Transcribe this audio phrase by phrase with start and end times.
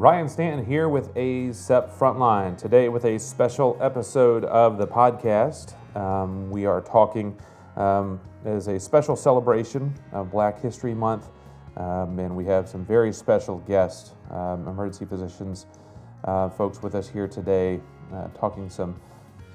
[0.00, 2.56] Ryan Stanton here with ACEP Frontline.
[2.56, 5.74] Today, with a special episode of the podcast.
[5.94, 7.38] Um, we are talking
[7.76, 11.28] um, as a special celebration of Black History Month,
[11.76, 15.66] um, and we have some very special guests, um, emergency physicians,
[16.24, 17.78] uh, folks with us here today,
[18.14, 18.98] uh, talking some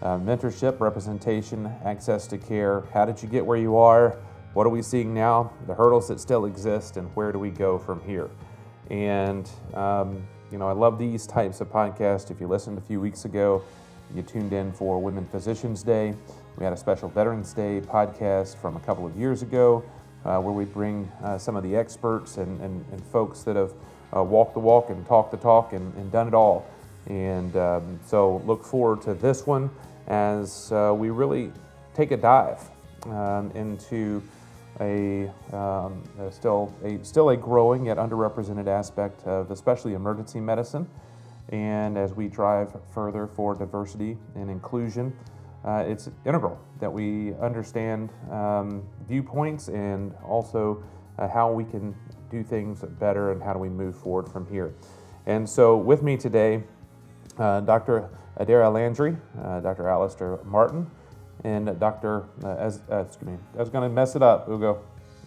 [0.03, 2.83] uh, mentorship, representation, access to care.
[2.93, 4.19] How did you get where you are?
[4.53, 5.51] What are we seeing now?
[5.65, 8.29] The hurdles that still exist, and where do we go from here?
[8.91, 12.29] And um, you know, I love these types of podcasts.
[12.29, 13.63] If you listened a few weeks ago,
[14.13, 16.13] you tuned in for Women Physicians Day.
[16.57, 19.83] We had a special Veterans Day podcast from a couple of years ago
[20.23, 23.73] uh, where we bring uh, some of the experts and, and, and folks that have
[24.15, 26.65] uh, walked the walk and talked the talk and, and done it all.
[27.07, 29.69] And um, so look forward to this one
[30.07, 31.51] as uh, we really
[31.93, 32.61] take a dive
[33.05, 34.21] um, into
[34.79, 40.87] a, um, a, still a still a growing yet underrepresented aspect of especially emergency medicine.
[41.49, 45.15] And as we drive further for diversity and inclusion,
[45.63, 50.83] uh, it's integral that we understand um, viewpoints and also
[51.17, 51.95] uh, how we can
[52.29, 54.73] do things better and how do we move forward from here.
[55.25, 56.63] And so, with me today,
[57.37, 58.09] uh, Dr.
[58.39, 59.87] Adaira Landry, uh, Dr.
[59.87, 60.89] Alistair Martin,
[61.45, 62.23] and Dr.
[62.43, 64.81] Uh, as, uh, excuse me, I was going to mess it up, Ugo.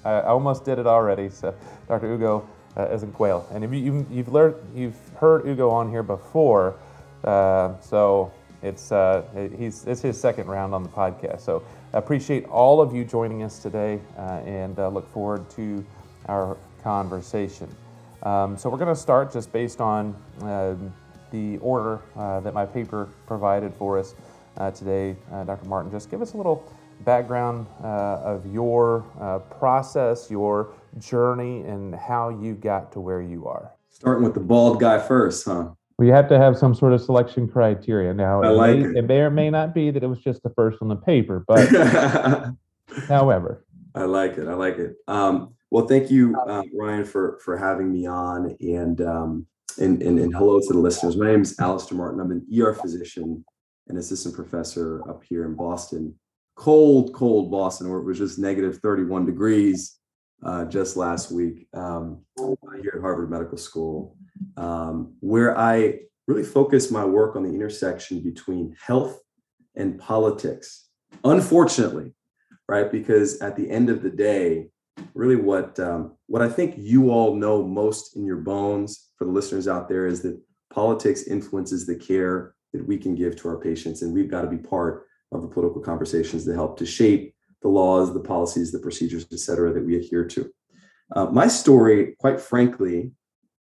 [0.04, 1.28] I, I, almost did it already.
[1.28, 1.54] So,
[1.86, 2.12] Dr.
[2.12, 3.44] Ugo uh, Ezenkwele.
[3.54, 6.74] And if you, have you've learned, you've heard Ugo on here before,
[7.22, 9.22] uh, so it's uh,
[9.56, 11.40] he's it's his second round on the podcast.
[11.42, 11.62] So,
[11.94, 15.84] I appreciate all of you joining us today, uh, and look forward to
[16.28, 17.68] our conversation.
[18.24, 20.92] Um, so, we're going to start just based on um,
[21.30, 24.16] the order that my paper provided for us
[24.70, 25.66] today, uh, Dr.
[25.66, 25.90] Martin.
[25.90, 26.64] Just give us a little
[27.04, 33.46] background uh, of your uh, process, your journey, and how you got to where you
[33.46, 33.70] are.
[33.90, 35.70] Starting with the bald guy first, huh?
[35.98, 38.14] We have to have some sort of selection criteria.
[38.14, 38.96] Now, I like it, may, it.
[38.96, 41.44] it may or may not be that it was just the first on the paper,
[41.46, 41.68] but
[43.08, 43.64] however.
[43.94, 44.46] I like it.
[44.46, 44.94] I like it.
[45.08, 49.46] Um, well, thank you, uh, Ryan, for for having me on, and, um,
[49.78, 51.16] and and and hello to the listeners.
[51.16, 52.20] My name is Alistair Martin.
[52.20, 53.44] I'm an ER physician
[53.88, 56.14] an assistant professor up here in Boston,
[56.54, 59.98] cold, cold Boston, where it was just negative 31 degrees
[60.44, 64.16] uh, just last week um, here at Harvard Medical School,
[64.56, 69.18] um, where I really focus my work on the intersection between health
[69.74, 70.88] and politics.
[71.24, 72.12] Unfortunately,
[72.68, 72.92] right?
[72.92, 74.68] Because at the end of the day,
[75.14, 79.30] really what um, what I think you all know most in your bones for the
[79.30, 80.38] listeners out there is that
[80.70, 84.02] politics influences the care that we can give to our patients.
[84.02, 87.68] And we've got to be part of the political conversations that help to shape the
[87.68, 90.50] laws, the policies, the procedures, et cetera, that we adhere to.
[91.14, 93.12] Uh, my story, quite frankly,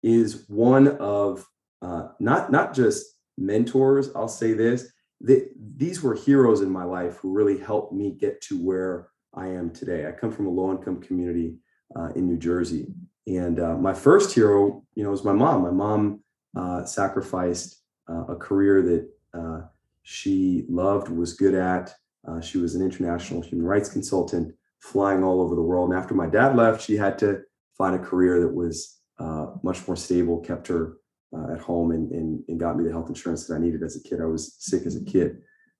[0.03, 1.45] is one of
[1.81, 3.05] uh, not, not just
[3.37, 4.91] mentors, I'll say this,
[5.21, 5.45] they,
[5.75, 9.71] these were heroes in my life who really helped me get to where I am
[9.71, 10.07] today.
[10.07, 11.55] I come from a low income community
[11.95, 12.87] uh, in New Jersey.
[13.25, 15.63] And uh, my first hero, you know, was my mom.
[15.63, 16.21] My mom
[16.55, 17.76] uh, sacrificed
[18.09, 19.61] uh, a career that uh,
[20.03, 21.93] she loved, was good at.
[22.27, 25.89] Uh, she was an international human rights consultant, flying all over the world.
[25.89, 27.41] And after my dad left, she had to
[27.77, 30.97] find a career that was uh, much more stable, kept her
[31.35, 33.95] uh, at home, and, and, and, got me the health insurance that I needed as
[33.95, 34.21] a kid.
[34.21, 35.37] I was sick as a kid.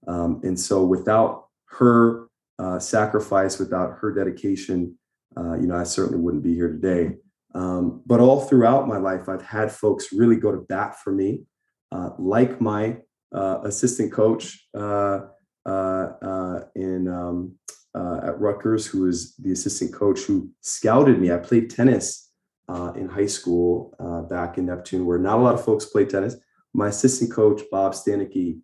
[0.08, 2.28] Um, and so without her
[2.60, 4.98] uh, sacrifice, without her dedication,
[5.60, 7.16] you know, I certainly wouldn't be here today.
[7.54, 11.44] Um, but all throughout my life, I've had folks really go to bat for me
[12.18, 12.98] like my
[13.36, 15.22] uh, assistant coach uh,
[15.66, 17.56] uh, in um,
[17.96, 21.32] at Rutgers, who is the assistant coach who scouted me.
[21.32, 22.32] I played tennis
[22.96, 23.94] in high school
[24.30, 26.36] back in Neptune, where not a lot of folks play tennis.
[26.74, 28.60] My assistant coach, Bob Stanicki,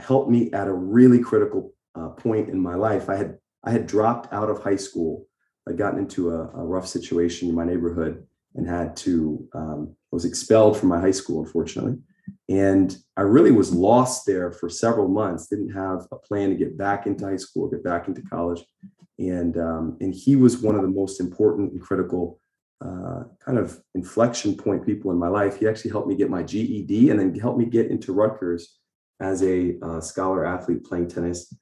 [0.00, 1.74] helped me at a really critical
[2.16, 3.08] point in my life.
[3.08, 5.26] I had I had dropped out of high school.
[5.68, 8.24] I'd gotten into a, a rough situation in my neighborhood
[8.54, 11.98] and had to um, was expelled from my high school, unfortunately.
[12.48, 16.78] And I really was lost there for several months, didn't have a plan to get
[16.78, 18.64] back into high school, get back into college.
[19.18, 22.40] And, um, and he was one of the most important and critical
[22.84, 25.58] uh, kind of inflection point people in my life.
[25.58, 28.78] He actually helped me get my GED and then helped me get into Rutgers
[29.20, 31.52] as a uh, scholar athlete playing tennis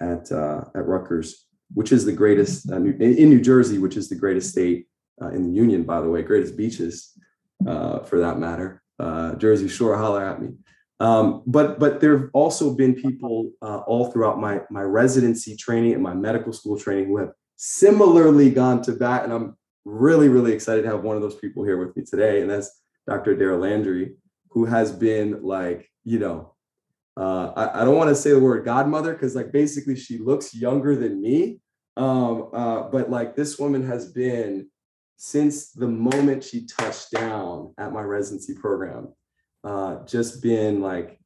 [0.00, 4.14] at, uh, at Rutgers, which is the greatest uh, in New Jersey, which is the
[4.14, 4.86] greatest state
[5.20, 7.18] uh, in the union, by the way, greatest beaches
[7.66, 10.50] uh, for that matter uh, Jersey Shore, holler at me.
[10.98, 15.92] Um, but but there have also been people uh, all throughout my my residency training
[15.92, 20.52] and my medical school training who have similarly gone to bat, and I'm really really
[20.52, 22.70] excited to have one of those people here with me today, and that's
[23.06, 23.36] Dr.
[23.36, 24.16] Adaira Landry,
[24.50, 26.54] who has been like, you know,
[27.16, 30.54] uh, I, I don't want to say the word godmother because like basically she looks
[30.54, 31.60] younger than me.
[31.96, 34.68] Um, uh, but like this woman has been
[35.16, 39.12] since the moment she touched down at my residency program,
[39.64, 41.18] uh, just been like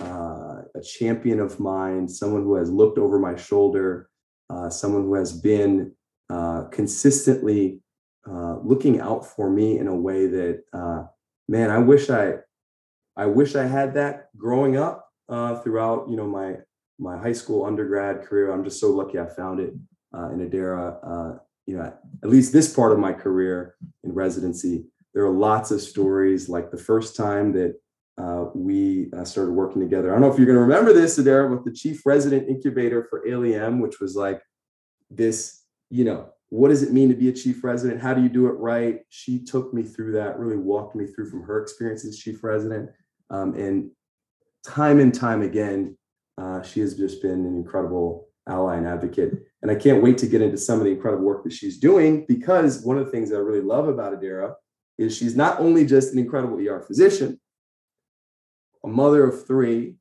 [0.00, 4.08] uh, a champion of mine, someone who has looked over my shoulder,
[4.50, 5.92] uh, someone who has been
[6.30, 7.80] uh, consistently
[8.28, 11.04] uh, looking out for me in a way that, uh,
[11.48, 12.36] man, I wish I,
[13.16, 15.08] I wish I had that growing up
[15.62, 16.56] throughout, you know, my
[16.98, 18.52] my high school undergrad career.
[18.52, 19.74] I'm just so lucky I found it
[20.14, 21.40] in Adaira.
[21.66, 25.80] You know, at least this part of my career in residency, there are lots of
[25.80, 26.48] stories.
[26.48, 27.74] Like the first time that
[28.16, 30.10] uh, we uh, started working together.
[30.10, 33.06] I don't know if you're going to remember this, Adaira, with the chief resident incubator
[33.10, 34.40] for ALiEM, which was like
[35.10, 38.00] this, you know, what does it mean to be a chief resident?
[38.00, 39.00] How do you do it right?
[39.08, 42.90] She took me through that, really walked me through from her experience as chief resident.
[43.30, 43.90] Um, and
[44.64, 45.96] time and time again,
[46.38, 49.32] uh, she has just been an incredible ally and advocate.
[49.64, 52.26] And I can't wait to get into some of the incredible work that she's doing
[52.28, 54.52] because one of the things that I really love about Adaira
[54.98, 57.40] is she's not only just an incredible ER physician,
[58.84, 59.94] a mother of three,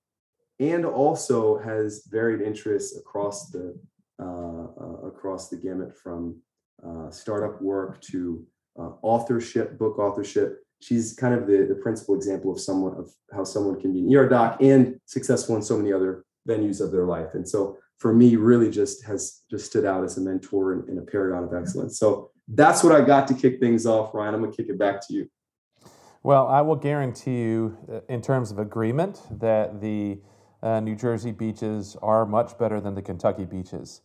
[0.59, 3.79] and also has varied interests across the
[4.21, 6.41] uh, uh, across the gamut from
[6.85, 8.45] uh, startup work to
[8.77, 10.59] uh, authorship, book authorship.
[10.81, 14.13] She's kind of the, the principal example of someone of how someone can be an
[14.13, 17.33] ER doc and successful in so many other venues of their life.
[17.33, 20.99] And so for me, really just has just stood out as a mentor and, and
[20.99, 21.97] a paragon of excellence.
[21.97, 24.35] So that's what I got to kick things off, Ryan.
[24.35, 25.29] I'm gonna kick it back to you.
[26.21, 30.19] Well, I will guarantee you, uh, in terms of agreement, that the
[30.61, 34.01] uh, New Jersey beaches are much better than the Kentucky beaches.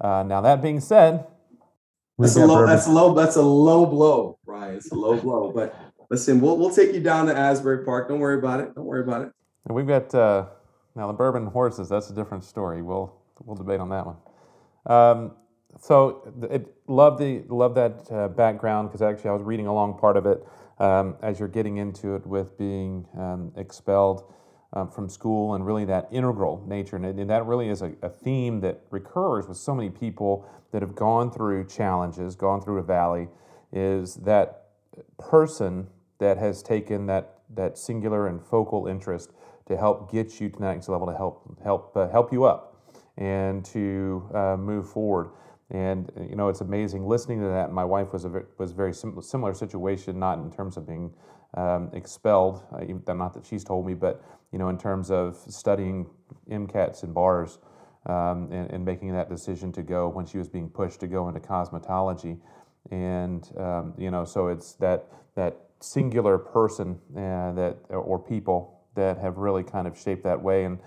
[0.00, 1.26] Uh, now, that being said,
[2.18, 2.64] that's a low.
[2.64, 3.12] That's a low.
[3.12, 4.76] That's a low blow, Ryan.
[4.76, 5.50] It's a low blow.
[5.52, 5.74] But
[6.10, 8.08] listen, we'll we'll take you down to Asbury Park.
[8.08, 8.72] Don't worry about it.
[8.76, 9.32] Don't worry about it.
[9.66, 10.46] And we've got uh,
[10.94, 11.88] now the bourbon horses.
[11.88, 12.82] That's a different story.
[12.82, 14.16] We'll we'll debate on that one.
[14.86, 15.32] Um,
[15.80, 20.16] so it, love the love that uh, background because actually I was reading along part
[20.16, 20.46] of it
[20.78, 24.32] um, as you're getting into it with being um, expelled
[24.74, 26.96] um, from school and really that integral nature.
[26.96, 30.82] And, and that really is a, a, theme that recurs with so many people that
[30.82, 33.28] have gone through challenges, gone through a valley,
[33.72, 34.68] is that
[35.18, 35.88] person
[36.18, 39.32] that has taken that, that singular and focal interest
[39.66, 42.71] to help get you to the next level, to help, help, uh, help you up
[43.18, 45.30] and to uh, move forward.
[45.70, 47.72] And you know, it's amazing listening to that.
[47.72, 51.12] My wife was a was a very sim- similar situation, not in terms of being
[51.54, 54.22] um, expelled, uh, not that she's told me, but
[54.52, 56.06] you know, in terms of studying
[56.50, 57.58] MCATs and bars
[58.06, 61.28] um, and, and, making that decision to go when she was being pushed to go
[61.28, 62.38] into cosmetology,
[62.90, 69.18] and um, you know, so it's that that singular person uh, that or people that
[69.18, 70.78] have really kind of shaped that way and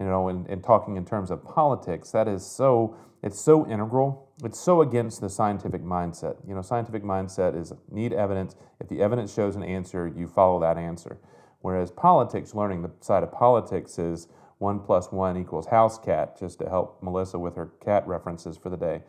[0.00, 4.30] you know, and, talking in terms of politics, that is so, it's so integral.
[4.42, 6.36] It's so against the scientific mindset.
[6.48, 8.56] You know, scientific mindset is need evidence.
[8.80, 11.18] If the evidence shows an answer, you follow that answer.
[11.60, 16.60] Whereas politics, learning the side of politics is one plus one equals house cat, just
[16.60, 19.02] to help Melissa with her cat references for the day.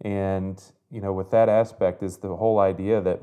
[0.00, 3.20] And, you know, with that aspect is the whole idea that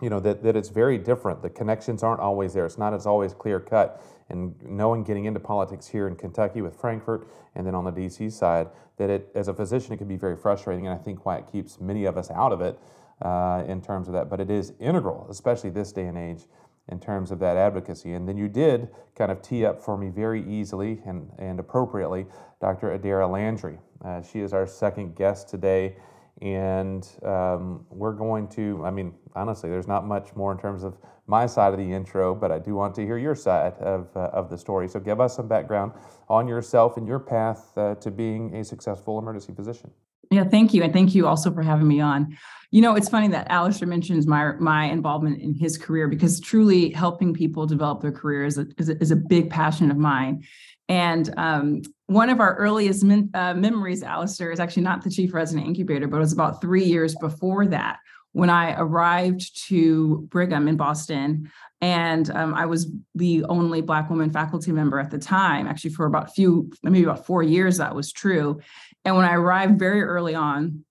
[0.00, 1.42] you know that, that it's very different.
[1.42, 2.66] The connections aren't always there.
[2.66, 4.02] It's not as always clear cut.
[4.28, 7.26] And knowing getting into politics here in kentucky with frankfort
[7.56, 10.36] and then on the dc side that it as a physician it can be very
[10.36, 10.86] frustrating.
[10.86, 12.78] And i think why it keeps many of us out of it
[13.22, 14.30] uh, in terms of that.
[14.30, 16.46] But it is integral especially this day and age
[16.88, 18.14] in terms of that advocacy.
[18.14, 22.26] And then you did kind of tee up for me very easily and, and appropriately
[22.60, 23.78] dr adaira landry.
[24.04, 25.96] Uh, she is our second guest today
[26.42, 30.96] and um, we're going to, I mean, honestly, there's not much more in terms of
[31.26, 34.30] my side of the intro, but I do want to hear your side of, uh,
[34.32, 34.88] of the story.
[34.88, 35.92] So give us some background
[36.28, 39.90] on yourself and your path uh, to being a successful emergency physician.
[40.30, 40.82] Yeah, thank you.
[40.82, 42.36] And thank you also for having me on.
[42.70, 46.90] You know, it's funny that Alistair mentions my my involvement in his career because truly
[46.90, 50.44] helping people develop their career is a, is a, is a big passion of mine.
[50.88, 55.32] And um, one of our earliest min, uh, memories, Alistair, is actually not the chief
[55.32, 57.98] resident incubator, but it was about three years before that
[58.32, 61.52] when I arrived to Brigham in Boston.
[61.80, 66.06] And um, I was the only Black woman faculty member at the time, actually, for
[66.06, 68.58] about few, maybe about four years, that was true.
[69.04, 70.84] And when I arrived very early on,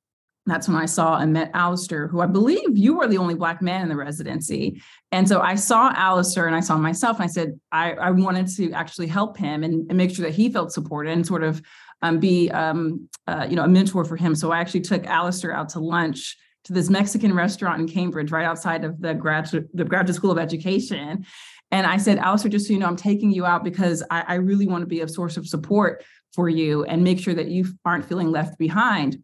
[0.46, 3.62] that's when I saw and met Alistair, who I believe you were the only Black
[3.62, 4.82] man in the residency.
[5.12, 8.48] And so I saw Alistair and I saw myself, and I said, I, I wanted
[8.56, 11.62] to actually help him and, and, make sure that he felt supported and sort of
[12.02, 14.34] um, be, um, uh, you know, a mentor for him.
[14.34, 18.46] So I actually took Alistair out to lunch to this Mexican restaurant in Cambridge, right
[18.46, 21.26] outside of the graduate the graduate school of education.
[21.72, 24.34] And I said, Alistair, just so you know, I'm taking you out because I, I
[24.36, 26.04] really want to be a source of support
[26.34, 29.22] for you and make sure that you aren't feeling left behind.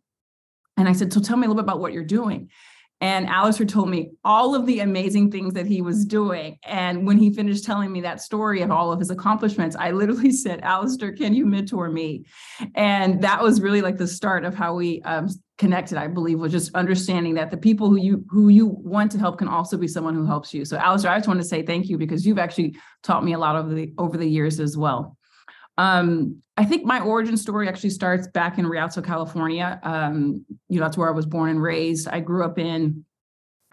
[0.78, 2.50] And I said, So tell me a little bit about what you're doing.
[3.02, 6.58] And Alistair told me all of the amazing things that he was doing.
[6.64, 10.32] And when he finished telling me that story of all of his accomplishments, I literally
[10.44, 12.26] said, Alistair, can you mentor me?
[12.74, 15.28] And that was really like the start of how we um,
[15.58, 19.20] connected, I believe, was just understanding that the people who you who you want to
[19.20, 20.64] help can also be someone who helps you.
[20.64, 23.38] So Alistair, I just want to say thank you because you've actually taught me a
[23.38, 25.18] lot over the over the years as well.
[25.78, 29.80] Um, I think my origin story actually starts back in Rialto, California.
[29.84, 32.08] Um, you know, that's where I was born and raised.
[32.08, 33.06] I grew up in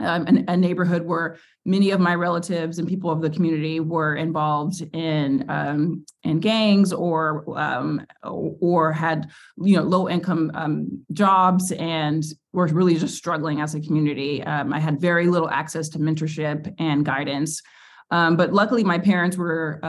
[0.03, 4.17] um, an, a neighborhood where many of my relatives and people of the community were
[4.17, 11.71] involved in um, in gangs or um, or had you know low income um, jobs
[11.73, 14.43] and were really just struggling as a community.
[14.43, 17.63] Um, I had very little access to mentorship and guidance.
[18.11, 19.81] Um, but luckily, my parents were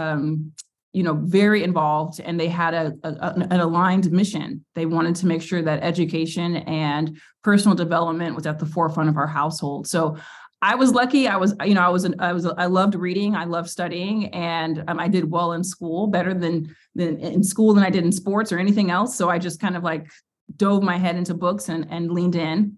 [0.94, 4.64] you know very involved and they had a, a, an aligned mission.
[4.76, 9.18] They wanted to make sure that education and personal development was at the forefront of
[9.18, 9.88] our household.
[9.88, 10.18] So
[10.62, 11.28] i was lucky.
[11.28, 13.36] I was you know i was an, i was i loved reading.
[13.36, 17.74] I loved studying and um, i did well in school better than than in school
[17.74, 19.16] than i did in sports or anything else.
[19.16, 20.08] So i just kind of like
[20.56, 22.78] dove my head into books and and leaned in.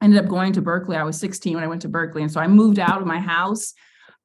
[0.00, 0.96] I ended up going to berkeley.
[0.96, 3.18] I was 16 when i went to berkeley and so i moved out of my
[3.18, 3.74] house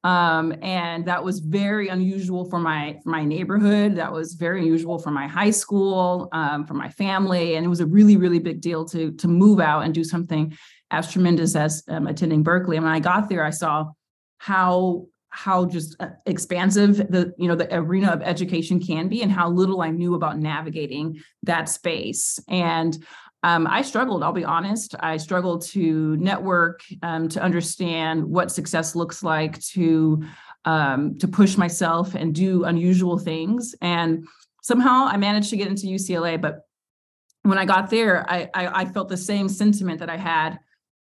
[0.06, 3.96] um, and that was very unusual for my for my neighborhood.
[3.96, 7.80] That was very unusual for my high school, um, for my family, and it was
[7.80, 10.56] a really really big deal to to move out and do something
[10.92, 12.76] as tremendous as um, attending Berkeley.
[12.76, 13.86] And when I got there, I saw
[14.38, 19.30] how how just uh, expansive the you know the arena of education can be and
[19.30, 23.04] how little i knew about navigating that space and
[23.42, 24.94] um, I struggled, I'll be honest.
[25.00, 30.24] I struggled to network, um, to understand what success looks like, to
[30.64, 33.74] um, to push myself and do unusual things.
[33.80, 34.26] And
[34.62, 36.40] somehow I managed to get into UCLA.
[36.40, 36.62] But
[37.42, 40.58] when I got there, I, I, I felt the same sentiment that I had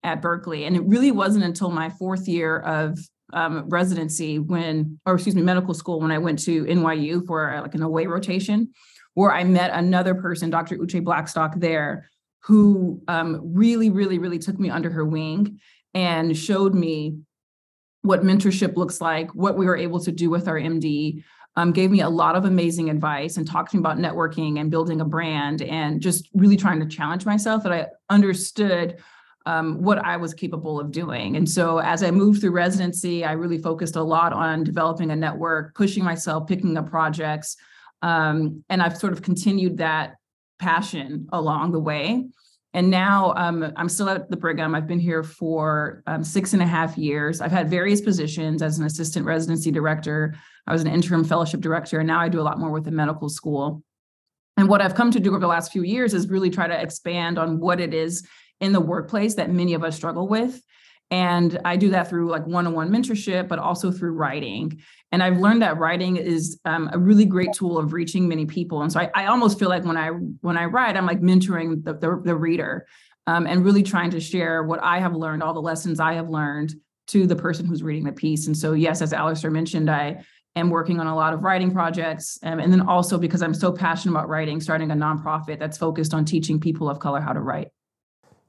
[0.03, 0.65] at Berkeley.
[0.65, 2.97] And it really wasn't until my fourth year of
[3.33, 7.75] um, residency when, or excuse me, medical school when I went to NYU for like
[7.75, 8.71] an away rotation,
[9.13, 10.77] where I met another person, Dr.
[10.77, 12.09] Uche Blackstock, there,
[12.43, 15.59] who um, really, really, really took me under her wing
[15.93, 17.17] and showed me
[18.01, 21.23] what mentorship looks like, what we were able to do with our MD,
[21.55, 24.71] um, gave me a lot of amazing advice and talked to me about networking and
[24.71, 28.97] building a brand and just really trying to challenge myself that I understood
[29.45, 31.35] um, what I was capable of doing.
[31.35, 35.15] And so as I moved through residency, I really focused a lot on developing a
[35.15, 37.57] network, pushing myself, picking up projects.
[38.01, 40.15] Um, and I've sort of continued that
[40.61, 42.25] passion along the way.
[42.73, 44.73] And now um, I'm still at the Brigham.
[44.73, 47.41] I've been here for um, six and a half years.
[47.41, 50.35] I've had various positions as an assistant residency director.
[50.67, 52.91] I was an interim fellowship director, and now I do a lot more with the
[52.91, 53.83] medical school.
[54.55, 56.81] And what I've come to do over the last few years is really try to
[56.81, 58.25] expand on what it is
[58.61, 60.61] in the workplace that many of us struggle with
[61.11, 64.81] and I do that through like one on one mentorship, but also through writing.
[65.11, 68.81] And I've learned that writing is um, a really great tool of reaching many people.
[68.81, 71.83] And so I, I, almost feel like when I when I write, I'm like mentoring
[71.83, 72.87] the, the, the reader
[73.27, 76.29] um, and really trying to share what I have learned, all the lessons I have
[76.29, 76.75] learned
[77.07, 78.47] to the person who's reading the piece.
[78.47, 80.23] And so, yes, as Alistair mentioned, I
[80.55, 82.39] am working on a lot of writing projects.
[82.43, 86.13] Um, and then also because I'm so passionate about writing, starting a nonprofit that's focused
[86.13, 87.69] on teaching people of color how to write.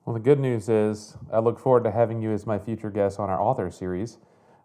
[0.05, 3.21] Well, the good news is I look forward to having you as my future guest
[3.21, 4.19] on our author series,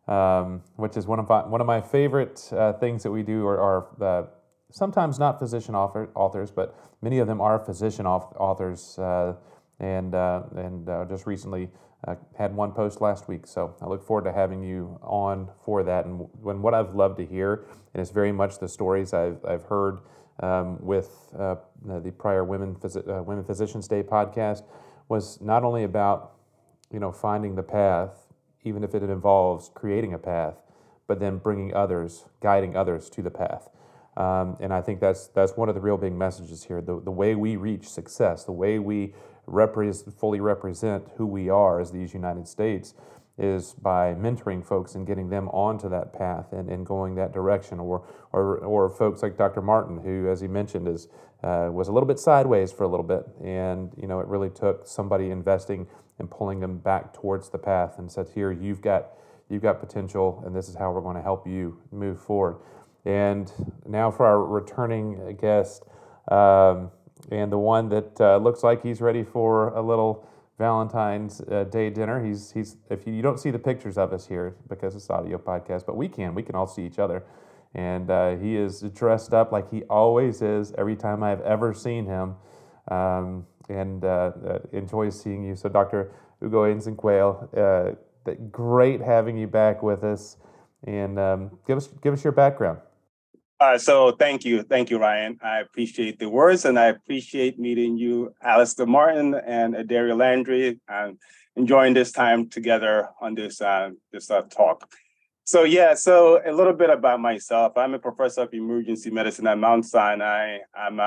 [0.07, 3.45] um, which is one of my, one of my favorite uh, things that we do
[3.45, 4.27] are, are uh,
[4.71, 8.97] sometimes not physician author, authors, but many of them are physician authors.
[8.99, 9.35] Uh,
[9.79, 11.69] and uh, and uh, just recently
[12.07, 13.45] uh, had one post last week.
[13.45, 16.05] So I look forward to having you on for that.
[16.05, 19.63] And when what I've loved to hear, and it's very much the stories I've, I've
[19.63, 19.99] heard
[20.39, 24.63] um, with the prior Women, Phys- Women Physicians Day podcast
[25.09, 26.33] was not only about
[26.91, 28.26] you know finding the path,
[28.63, 30.55] even if it involves creating a path,
[31.07, 33.69] but then bringing others, guiding others to the path.
[34.17, 36.81] Um, and I think that's that's one of the real big messages here.
[36.81, 39.13] The, the way we reach success, the way we
[39.47, 42.95] repre- fully represent who we are as these United States,
[43.37, 47.79] is by mentoring folks and getting them onto that path and, and going that direction.
[47.79, 49.61] Or, or, or folks like Dr.
[49.61, 51.07] Martin, who, as he mentioned, is,
[51.43, 53.27] uh, was a little bit sideways for a little bit.
[53.43, 55.87] And, you know, it really took somebody investing
[56.19, 59.09] and pulling them back towards the path and said, here, you've got,
[59.49, 62.57] you've got potential and this is how we're going to help you move forward.
[63.05, 63.51] And
[63.85, 65.83] now for our returning guest,
[66.29, 66.91] um,
[67.31, 71.89] and the one that uh, looks like he's ready for a little Valentine's uh, Day
[71.89, 72.23] dinner.
[72.23, 75.37] He's he's if you, you, don't see the pictures of us here because it's audio
[75.37, 77.23] podcast, but we can we can all see each other,
[77.75, 82.05] and uh, he is dressed up like he always is every time I've ever seen
[82.05, 82.35] him,
[82.89, 85.55] um, and uh, uh enjoys seeing you.
[85.55, 86.11] So Dr.
[86.43, 90.37] Ugo Ezenkwele, uh, great having you back with us,
[90.83, 92.79] and um, give us give us your background.
[93.59, 95.39] Uh, so thank you, thank you, Ryan.
[95.41, 101.17] I appreciate the words, and I appreciate meeting you, Alistair Martin and Adaira Landry, and
[101.55, 104.87] enjoying this time together on this uh, this uh, talk.
[105.47, 107.77] So yeah, so a little bit about myself.
[107.77, 110.57] I'm a professor of emergency medicine at Mount Sinai.
[110.75, 110.99] I'm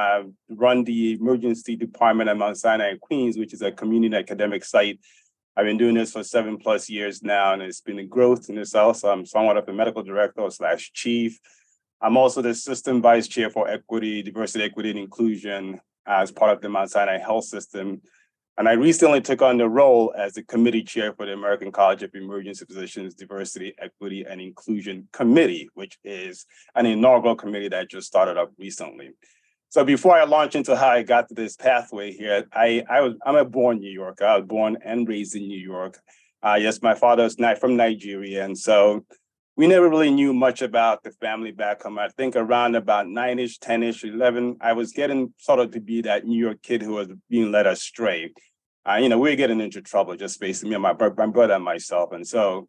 [0.48, 4.98] run the emergency department at Mount Sinai in Queens, which is a community academic site.
[5.58, 8.56] I've been doing this for seven plus years now, and it's been a growth in
[8.56, 8.96] itself.
[8.96, 11.38] So I'm somewhat of a medical director slash chief.
[12.00, 16.62] I'm also the Assistant Vice Chair for Equity, Diversity, Equity, and Inclusion as part of
[16.62, 18.00] the Mount Sinai Health System.
[18.60, 22.02] And I recently took on the role as the committee chair for the American College
[22.02, 28.06] of Emergency Physicians Diversity, Equity, and Inclusion Committee, which is an inaugural committee that just
[28.06, 29.12] started up recently.
[29.70, 33.14] So before I launch into how I got to this pathway here, I, I was
[33.24, 34.26] I'm a born New Yorker.
[34.26, 35.98] I was born and raised in New York.
[36.42, 39.06] Uh, yes, my father is not from Nigeria, and so
[39.56, 41.98] we never really knew much about the family back home.
[41.98, 46.24] I think around about nine-ish, 10-ish, 11, I was getting sort of to be that
[46.24, 48.32] New York kid who was being led astray.
[48.86, 51.64] You know, we were getting into trouble just basically me and my, my brother and
[51.64, 52.12] myself.
[52.12, 52.68] And so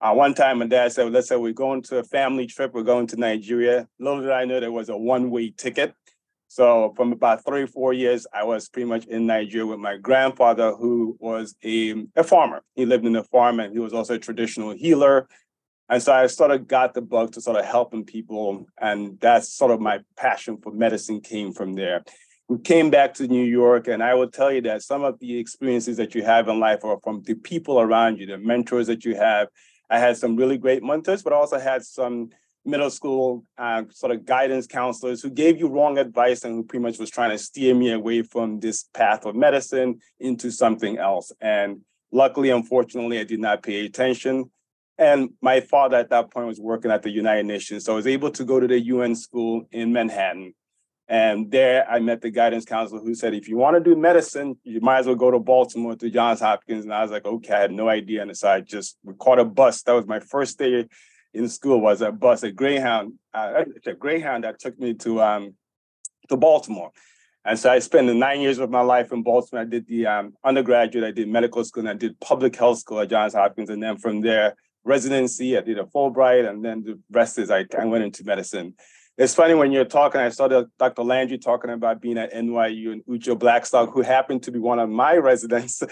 [0.00, 2.82] uh, one time my dad said, let's say we're going to a family trip, we're
[2.82, 3.86] going to Nigeria.
[3.98, 5.94] Little did I know there was a one-way ticket.
[6.48, 10.74] So from about three, four years, I was pretty much in Nigeria with my grandfather,
[10.74, 12.62] who was a, a farmer.
[12.74, 15.28] He lived in a farm and he was also a traditional healer.
[15.88, 18.66] And so I sort of got the bug to sort of helping people.
[18.78, 22.04] And that's sort of my passion for medicine came from there.
[22.52, 25.38] We came back to New York, and I will tell you that some of the
[25.38, 29.06] experiences that you have in life are from the people around you, the mentors that
[29.06, 29.48] you have.
[29.88, 32.28] I had some really great mentors, but also had some
[32.66, 36.82] middle school uh, sort of guidance counselors who gave you wrong advice and who pretty
[36.82, 41.32] much was trying to steer me away from this path of medicine into something else.
[41.40, 44.50] And luckily, unfortunately, I did not pay attention.
[44.98, 47.86] And my father at that point was working at the United Nations.
[47.86, 50.52] So I was able to go to the UN school in Manhattan.
[51.12, 54.56] And there I met the guidance counselor who said, if you want to do medicine,
[54.64, 56.84] you might as well go to Baltimore to Johns Hopkins.
[56.84, 58.22] And I was like, okay, I had no idea.
[58.22, 59.82] And so I just caught a bus.
[59.82, 60.88] That was my first day
[61.34, 65.54] in school was a bus, a Greyhound, uh, a Greyhound that took me to um,
[66.30, 66.92] to Baltimore.
[67.44, 69.62] And so I spent the nine years of my life in Baltimore.
[69.62, 73.00] I did the um, undergraduate, I did medical school, and I did public health school
[73.00, 73.68] at Johns Hopkins.
[73.68, 77.66] And then from there, residency, I did a Fulbright, and then the rest is I,
[77.78, 78.76] I went into medicine.
[79.18, 80.48] It's funny when you're talking, I saw
[80.78, 81.02] Dr.
[81.02, 84.88] Landry talking about being at NYU and Uche Blackstock, who happened to be one of
[84.88, 85.82] my residents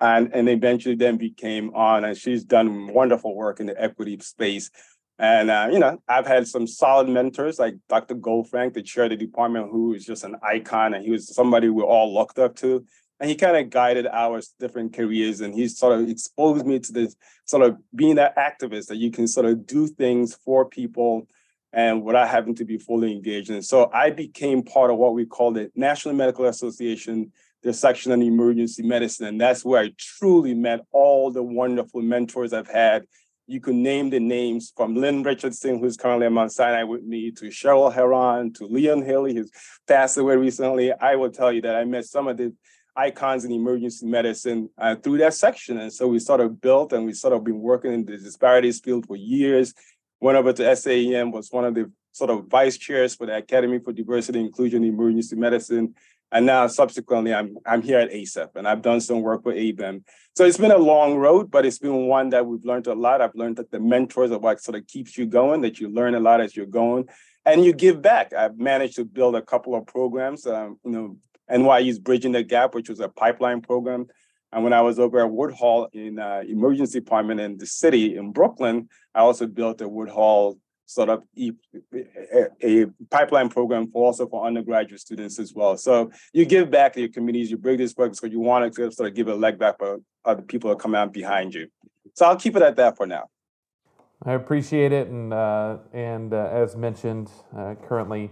[0.00, 2.04] and, and eventually then became on.
[2.04, 4.70] And she's done wonderful work in the equity space.
[5.18, 8.14] And, uh, you know, I've had some solid mentors like Dr.
[8.14, 10.94] Goldfrank, the chair of the department, who is just an icon.
[10.94, 12.86] And he was somebody we all looked up to
[13.18, 16.92] and he kind of guided our different careers and he sort of exposed me to
[16.92, 21.26] this sort of being that activist that you can sort of do things for people
[21.72, 23.62] and without having to be fully engaged in.
[23.62, 27.30] so i became part of what we call the national medical association
[27.62, 32.52] the section on emergency medicine and that's where i truly met all the wonderful mentors
[32.52, 33.04] i've had
[33.48, 37.30] you can name the names from Lynne Richardson, who's currently at Mount Sinai with me,
[37.30, 39.50] to Sheryl Heron, to Leon Haley, who's
[39.88, 40.92] passed away recently.
[40.92, 42.52] I will tell you that I met some of the
[42.94, 45.78] icons in emergency medicine uh, through that section.
[45.78, 48.80] And so we sort of built and we sort of been working in the disparities
[48.80, 49.72] field for years.
[50.20, 53.78] Went over to SAEM, was one of the sort of vice chairs for the Academy
[53.78, 55.94] for Diversity, Inclusion, in Emergency Medicine.
[56.30, 60.02] And now subsequently, I'm, I'm here at ACEP and I've done some work with ABEM.
[60.36, 63.22] So it's been a long road, but it's been one that we've learned a lot.
[63.22, 66.14] I've learned that the mentors are what sort of keeps you going, that you learn
[66.14, 67.08] a lot as you're going
[67.48, 68.32] and you give back.
[68.32, 71.16] I've managed to build a couple of programs, um, you know,
[71.50, 74.06] NYU's Bridging the Gap, which was a pipeline program.
[74.52, 78.32] And when I was over at Woodhull in uh, emergency department in the city in
[78.32, 81.52] Brooklyn, I also built a Woodhull sort of a,
[82.62, 85.76] a, pipeline program for also for undergraduate students as well.
[85.76, 88.90] So you give back to your communities, you bring this work because you want to
[88.90, 91.68] sort of give a leg back for other people that come out behind you.
[92.14, 93.24] So I'll keep it at that for now.
[94.24, 98.30] I appreciate it, and uh, and uh, as mentioned, uh, currently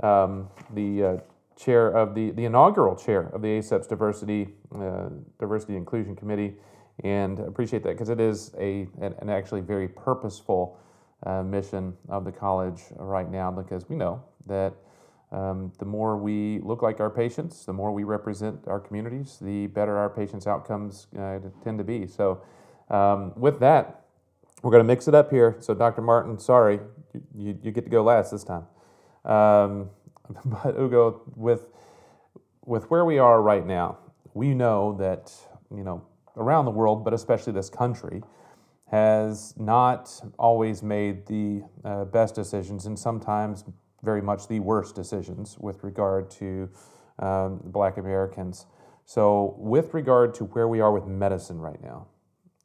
[0.00, 1.16] um, the uh,
[1.56, 6.54] chair of the, the inaugural chair of the ACEP's Diversity uh, Diversity Inclusion Committee,
[7.02, 10.78] and appreciate that because it is a an, an actually very purposeful
[11.24, 14.74] uh, mission of the college right now because we know that
[15.32, 19.66] um, the more we look like our patients, the more we represent our communities, the
[19.68, 22.06] better our patients' outcomes uh, tend to be.
[22.06, 22.40] So,
[22.90, 24.04] um, with that,
[24.62, 25.56] we're going to mix it up here.
[25.58, 26.02] So, Dr.
[26.02, 26.78] Martin, sorry,
[27.36, 28.66] you, you get to go last this time.
[29.24, 29.90] Um,
[30.44, 31.66] but Ugo, with
[32.66, 33.98] with where we are right now,
[34.32, 35.32] we know that
[35.74, 36.06] you know
[36.36, 38.22] around the world, but especially this country,
[38.90, 43.64] has not always made the uh, best decisions, and sometimes
[44.02, 46.68] very much the worst decisions with regard to
[47.18, 48.66] um, Black Americans.
[49.06, 52.06] So, with regard to where we are with medicine right now,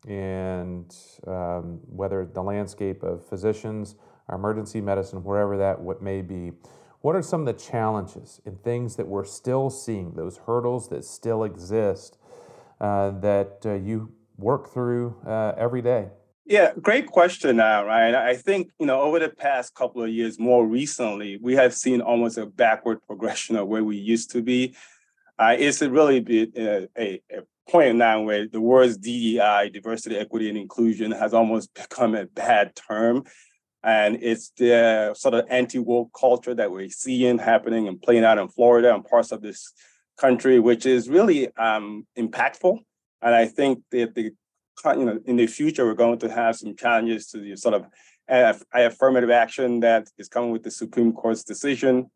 [0.07, 0.95] and
[1.27, 3.95] um, whether the landscape of physicians,
[4.29, 6.51] our emergency medicine, wherever that what may be.
[7.01, 11.05] What are some of the challenges and things that we're still seeing, those hurdles that
[11.05, 12.17] still exist
[12.81, 16.09] uh, that uh, you work through uh, every day?
[16.45, 18.15] Yeah, great question, now, Ryan.
[18.15, 22.01] I think you know over the past couple of years, more recently, we have seen
[22.01, 24.75] almost a backward progression of where we used to be.
[25.38, 30.49] Uh, it's really been a, a, a point now where the words DEI, diversity, equity,
[30.49, 33.23] and inclusion, has almost become a bad term.
[33.83, 38.49] And it's the sort of anti-woke culture that we're seeing happening and playing out in
[38.49, 39.71] Florida and parts of this
[40.17, 42.79] country, which is really um, impactful.
[43.21, 44.31] And I think that the
[44.85, 47.85] you know in the future we're going to have some challenges to the sort of
[48.73, 52.09] affirmative action that is coming with the Supreme Court's decision.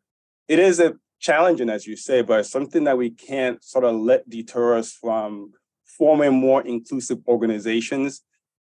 [0.48, 4.28] It is a challenging, as you say, but something that we can't sort of let
[4.28, 5.52] deter us from
[5.98, 8.22] forming more inclusive organizations.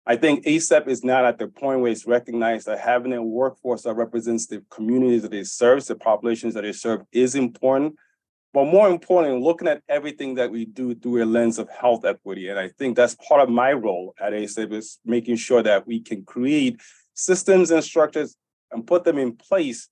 [0.05, 3.83] I think ACEP is not at the point where it's recognized that having a workforce
[3.83, 7.95] that represents the communities that it serves, the populations that it serves, is important.
[8.53, 12.49] But more importantly, looking at everything that we do through a lens of health equity.
[12.49, 16.01] And I think that's part of my role at ACEP is making sure that we
[16.01, 16.81] can create
[17.15, 18.37] systems and structures
[18.73, 19.89] and put them in place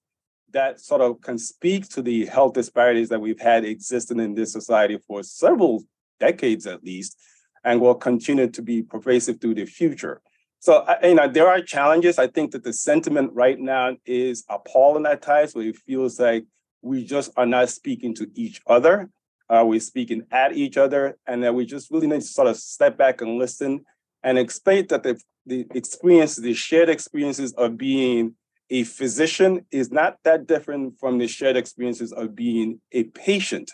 [0.53, 4.53] that sort of can speak to the health disparities that we've had existing in this
[4.53, 5.85] society for several
[6.18, 7.16] decades at least,
[7.64, 10.20] and will continue to be pervasive through the future.
[10.61, 12.18] So, you know, there are challenges.
[12.18, 16.44] I think that the sentiment right now is appalling at times, where it feels like
[16.83, 19.11] we just are not speaking to each other.
[19.49, 22.57] Uh, we're speaking at each other, and that we just really need to sort of
[22.57, 23.85] step back and listen
[24.23, 28.35] and explain that the, the experience, the shared experiences of being
[28.68, 33.70] a physician is not that different from the shared experiences of being a patient.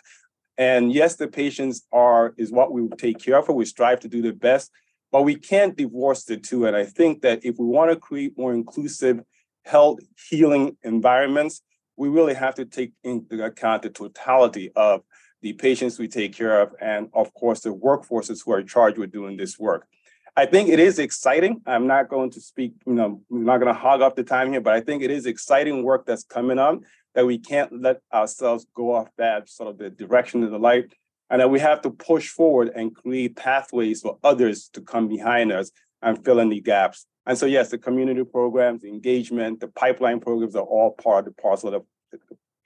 [0.59, 3.49] And yes, the patients are is what we take care of.
[3.49, 4.71] We strive to do the best,
[5.13, 6.67] but we can't divorce the two.
[6.67, 9.21] And I think that if we want to create more inclusive
[9.65, 11.63] health healing environments,
[11.97, 15.03] we really have to take into account the totality of
[15.43, 19.13] the patients we take care of, and of course the workforces who are charged with
[19.13, 19.87] doing this work.
[20.35, 21.63] I think it is exciting.
[21.67, 24.53] I'm not going to speak, you know, I'm not going to hog up the time
[24.53, 26.81] here, but I think it is exciting work that's coming up
[27.17, 30.95] that we can't let ourselves go off that sort of the direction of the light,
[31.31, 35.51] and that we have to push forward and create pathways for others to come behind
[35.51, 37.07] us and fill in the gaps.
[37.25, 41.35] And so, yes, the community programs, the engagement, the pipeline programs are all part of
[41.35, 42.19] the parcel of the,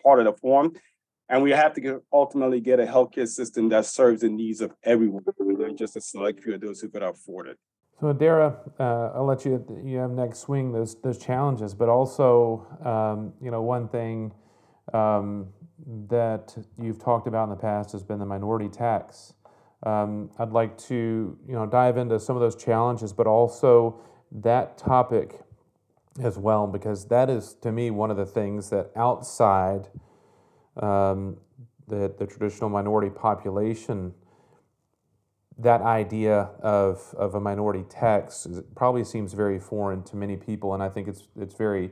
[0.03, 0.73] part of the form.
[1.29, 4.73] And we have to get, ultimately get a healthcare system that serves the needs of
[4.83, 7.59] everyone, not just a select few of those who could afford it.
[8.01, 12.67] So, Dara, uh, I'll let you you have next swing those those challenges, but also,
[12.83, 14.33] um, you know, one thing
[14.95, 15.49] um,
[16.09, 19.35] that you've talked about in the past has been the minority tax.
[19.83, 24.01] Um, I'd like to you know dive into some of those challenges, but also
[24.33, 25.39] that topic
[26.23, 29.89] as well, because that is to me one of the things that outside
[30.79, 31.37] um,
[31.87, 34.15] the, the traditional minority population,
[35.62, 40.83] that idea of, of a minority tax probably seems very foreign to many people, and
[40.83, 41.90] I think it's it's very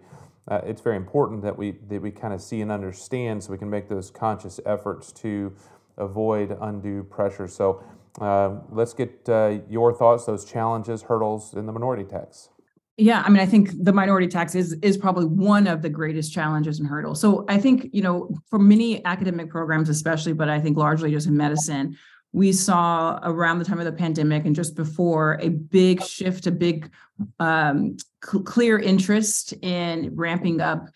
[0.49, 3.59] uh, it's very important that we that we kind of see and understand, so we
[3.59, 5.55] can make those conscious efforts to
[5.97, 7.49] avoid undue pressure.
[7.49, 7.83] So
[8.21, 12.49] uh, let's get uh, your thoughts, those challenges, hurdles in the minority tax.
[12.97, 16.33] Yeah, I mean, I think the minority tax is is probably one of the greatest
[16.33, 17.21] challenges and hurdles.
[17.21, 21.29] So I think you know, for many academic programs, especially, but I think largely just
[21.29, 21.97] in medicine,
[22.33, 26.53] we saw around the time of the pandemic and just before a big shift, a
[26.53, 26.91] big
[27.41, 30.89] um, cl- clear interest in ramping up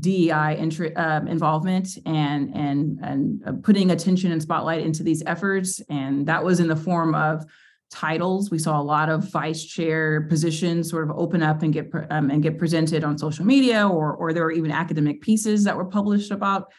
[0.00, 0.58] DEI
[0.96, 6.42] um, involvement and and and uh, putting attention and spotlight into these efforts, and that
[6.42, 7.44] was in the form of
[7.90, 8.50] titles.
[8.50, 12.30] We saw a lot of vice chair positions sort of open up and get um,
[12.30, 15.84] and get presented on social media, or or there were even academic pieces that were
[15.84, 16.72] published about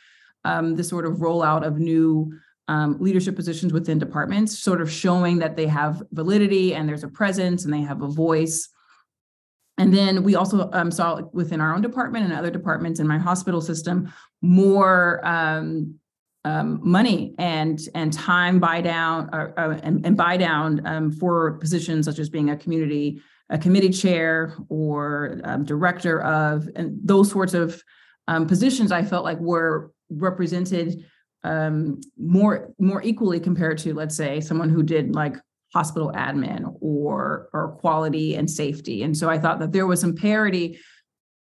[0.43, 2.33] um, the sort of rollout of new
[2.67, 7.09] um, leadership positions within departments, sort of showing that they have validity and there's a
[7.09, 8.69] presence and they have a voice.
[9.77, 13.17] and then we also um, saw within our own department and other departments in my
[13.17, 15.95] hospital system more um,
[16.45, 21.53] um, money and and time buy down uh, uh, and, and, buy down um, for
[21.53, 27.31] positions such as being a community a committee chair or um, director of and those
[27.31, 27.81] sorts of
[28.47, 31.05] positions I felt like were represented
[31.45, 35.35] Um, more more equally compared to let's say someone who did like
[35.73, 39.03] hospital admin or or quality and safety.
[39.03, 40.79] And so I thought that there was some parity,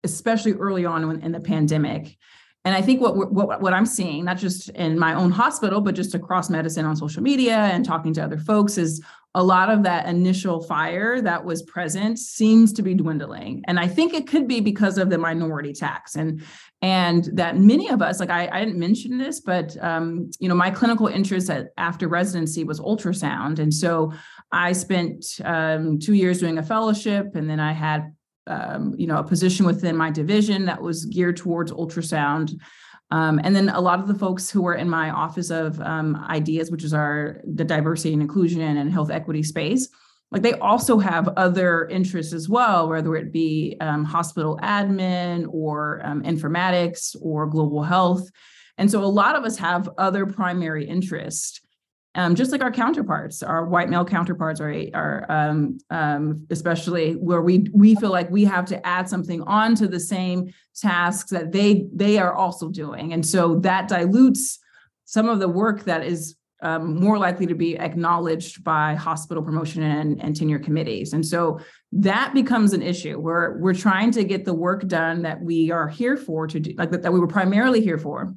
[0.03, 2.17] especially early on in the pandemic.
[2.63, 5.93] And I think what, what what I'm seeing, not just in my own hospital, but
[5.93, 9.03] just across medicine on social media and talking to other folks, is
[9.35, 13.63] a lot of that initial fire that was present seems to be dwindling.
[13.67, 16.15] And i think it could be because of the minority tax.
[16.15, 16.41] And
[16.81, 20.55] and that many of us like i, I didn't mention this but um, you know
[20.55, 23.59] my clinical interest at, after residency was ultrasound.
[23.59, 24.13] And so
[24.51, 28.13] i spent um, two years doing a fellowship and then i had
[28.47, 32.53] um, you know a position within my division that was geared towards ultrasound
[33.11, 36.15] um, and then a lot of the folks who were in my office of um,
[36.29, 39.87] ideas, which is our the diversity and inclusion and health equity space,
[40.31, 46.01] like they also have other interests as well, whether it be um, hospital admin or
[46.03, 48.29] um, informatics or global health.
[48.77, 51.61] And so a lot of us have other primary interests
[52.15, 57.41] um, just like our counterparts, our white male counterparts, are, are um, um, especially where
[57.41, 61.85] we we feel like we have to add something onto the same tasks that they
[61.93, 64.59] they are also doing, and so that dilutes
[65.03, 69.83] some of the work that is um, more likely to be acknowledged by hospital promotion
[69.83, 71.13] and, and tenure committees.
[71.13, 71.59] And so
[71.91, 73.19] that becomes an issue.
[73.19, 76.73] Where we're trying to get the work done that we are here for to do,
[76.77, 78.33] like that we were primarily here for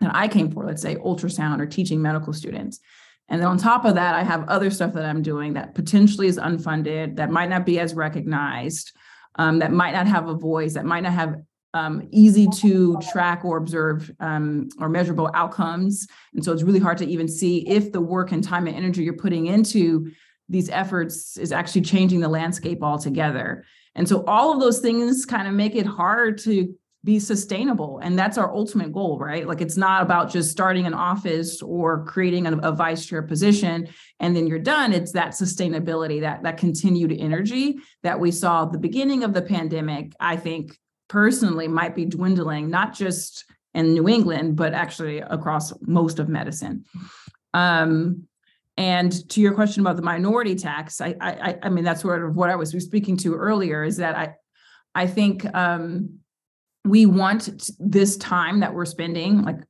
[0.00, 2.80] that I came for, let's say ultrasound or teaching medical students.
[3.28, 6.28] And then on top of that, I have other stuff that I'm doing that potentially
[6.28, 8.96] is unfunded, that might not be as recognized,
[9.34, 11.36] um, that might not have a voice, that might not have
[11.74, 16.06] um, easy to track or observe um, or measurable outcomes.
[16.34, 19.02] And so it's really hard to even see if the work and time and energy
[19.02, 20.10] you're putting into
[20.48, 23.64] these efforts is actually changing the landscape altogether.
[23.94, 26.74] And so all of those things kind of make it hard to
[27.08, 28.00] be sustainable.
[28.02, 29.48] And that's our ultimate goal right?
[29.48, 33.88] Like it's not about just starting an office or creating a, a, vice chair position
[34.20, 34.92] and then you're done.
[34.92, 39.40] It's that sustainability that that continued energy that we saw at the beginning of the
[39.40, 45.72] pandemic i think personally might be dwindling not just in new england but actually across
[45.80, 46.84] most of medicine.
[47.54, 48.28] Um,
[48.76, 52.36] and to your question about the minority tax I, I i mean that's sort of
[52.36, 54.26] what i was speaking to earlier is that i
[54.94, 56.20] i think um,
[56.84, 59.60] we want this time that we're spending like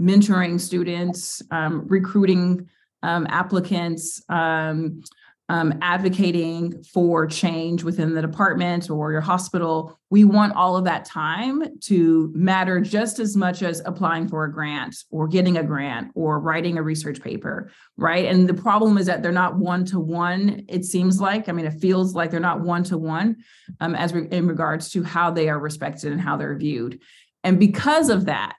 [0.00, 2.68] mentoring students um, recruiting
[3.02, 5.02] um, applicants um,
[5.50, 11.06] um, advocating for change within the department or your hospital, we want all of that
[11.06, 16.10] time to matter just as much as applying for a grant or getting a grant
[16.14, 18.26] or writing a research paper, right?
[18.26, 21.48] And the problem is that they're not one to one, it seems like.
[21.48, 23.36] I mean, it feels like they're not one to one
[23.80, 27.00] as re- in regards to how they are respected and how they're viewed.
[27.42, 28.56] And because of that,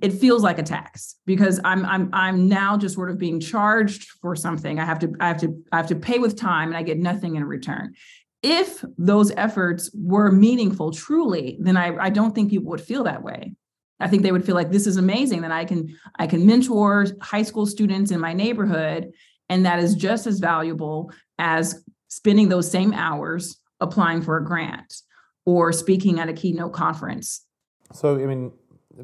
[0.00, 4.08] it feels like a tax because I'm I'm I'm now just sort of being charged
[4.20, 4.78] for something.
[4.78, 6.98] I have to I have to I have to pay with time and I get
[6.98, 7.94] nothing in return.
[8.42, 13.22] If those efforts were meaningful truly, then I, I don't think people would feel that
[13.22, 13.54] way.
[13.98, 17.06] I think they would feel like this is amazing that I can I can mentor
[17.20, 19.12] high school students in my neighborhood
[19.48, 25.02] and that is just as valuable as spending those same hours applying for a grant
[25.44, 27.44] or speaking at a keynote conference.
[27.92, 28.52] So I mean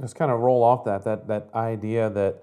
[0.01, 2.43] just kind of roll off that that that idea that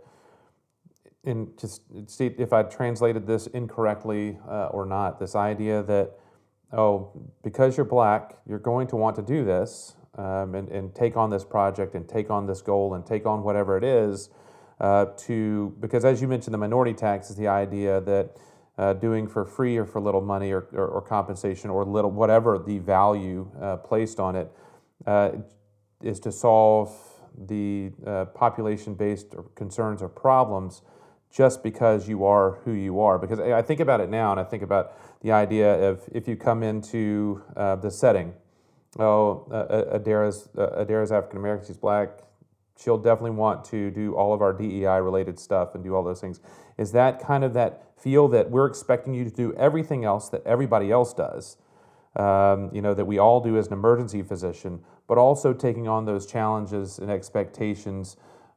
[1.24, 5.20] in just see if I translated this incorrectly uh, or not.
[5.20, 6.12] This idea that
[6.74, 7.12] oh,
[7.44, 11.30] because you're black, you're going to want to do this um, and and take on
[11.30, 14.30] this project and take on this goal and take on whatever it is.
[14.80, 18.36] Uh, to because as you mentioned, the minority tax is the idea that
[18.78, 22.58] uh, doing for free or for little money or, or, or compensation or little whatever
[22.58, 24.52] the value uh, placed on it
[25.06, 25.32] uh,
[26.02, 26.92] is to solve
[27.38, 30.82] the uh, population based concerns or problems
[31.32, 33.18] just because you are who you are.
[33.18, 36.36] Because I think about it now and I think about the idea of if you
[36.36, 38.34] come into uh, the setting,
[39.00, 42.20] oh, uh, uh Adaira's, uh, Adaira's African American, she's black,
[42.78, 46.20] she'll definitely want to do all of our DEI related stuff and do all those
[46.20, 46.40] things.
[46.78, 50.46] Is that kind of that feel that we're expecting you to do everything else that
[50.46, 51.58] everybody else does?
[52.16, 56.06] Um, you know, that we all do as an emergency physician, but also taking on
[56.06, 58.16] those challenges and expectations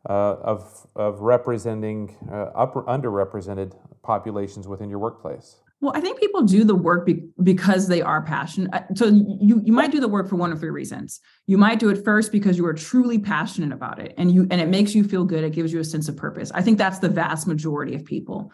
[0.08, 5.56] uh, of, of representing uh, upper, underrepresented populations within your workplace?
[5.80, 8.72] Well, I think people do the work be- because they are passionate.
[8.72, 11.18] Uh, so you you might do the work for one of three reasons.
[11.48, 14.60] You might do it first because you are truly passionate about it, and you and
[14.60, 15.42] it makes you feel good.
[15.42, 16.52] It gives you a sense of purpose.
[16.54, 18.52] I think that's the vast majority of people.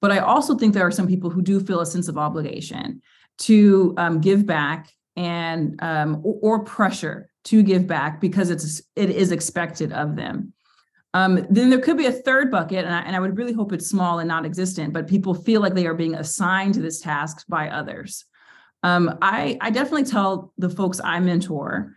[0.00, 3.02] But I also think there are some people who do feel a sense of obligation
[3.38, 9.10] to um, give back and um, or, or pressure to give back because it's it
[9.10, 10.52] is expected of them.
[11.12, 13.72] Um, then there could be a third bucket, and I, and I would really hope
[13.72, 17.00] it's small and not existent, but people feel like they are being assigned to this
[17.00, 18.24] task by others.
[18.82, 21.96] Um, I, I definitely tell the folks I mentor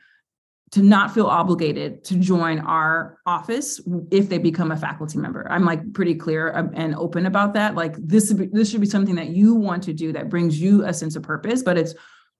[0.71, 3.79] to not feel obligated to join our office
[4.09, 5.47] if they become a faculty member.
[5.51, 7.75] I'm like pretty clear um, and open about that.
[7.75, 10.91] Like this, this should be something that you want to do that brings you a
[10.91, 11.93] sense of purpose, but it's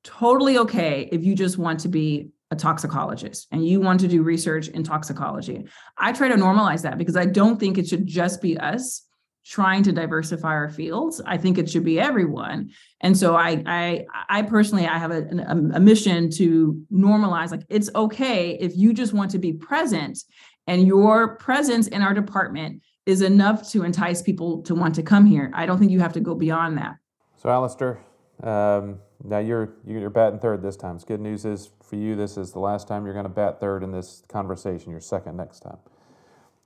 [0.03, 4.21] totally okay if you just want to be a toxicologist and you want to do
[4.21, 5.65] research in toxicology.
[5.97, 9.01] I try to normalize that because I don't think it should just be us
[9.45, 11.19] trying to diversify our fields.
[11.25, 12.69] I think it should be everyone.
[13.01, 17.65] And so I I I personally I have a, a, a mission to normalize like
[17.69, 20.19] it's okay if you just want to be present
[20.67, 25.25] and your presence in our department is enough to entice people to want to come
[25.25, 25.51] here.
[25.53, 26.95] I don't think you have to go beyond that.
[27.35, 27.99] So Alistair,
[28.41, 30.97] um, now you're you're batting third this time.
[30.99, 33.83] Good news is for you, this is the last time you're going to bat third
[33.83, 34.91] in this conversation.
[34.91, 35.77] You're second next time.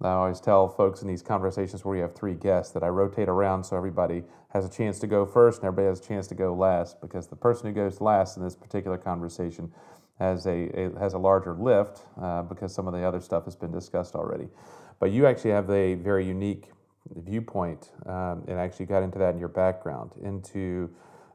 [0.02, 3.28] I always tell folks in these conversations where you have three guests that I rotate
[3.28, 6.36] around so everybody has a chance to go first and everybody has a chance to
[6.36, 9.72] go last because the person who goes last in this particular conversation
[10.20, 13.56] has a, a has a larger lift uh, because some of the other stuff has
[13.56, 14.48] been discussed already.
[15.00, 16.72] But you actually have a very unique
[17.16, 20.90] viewpoint um, and actually got into that in your background into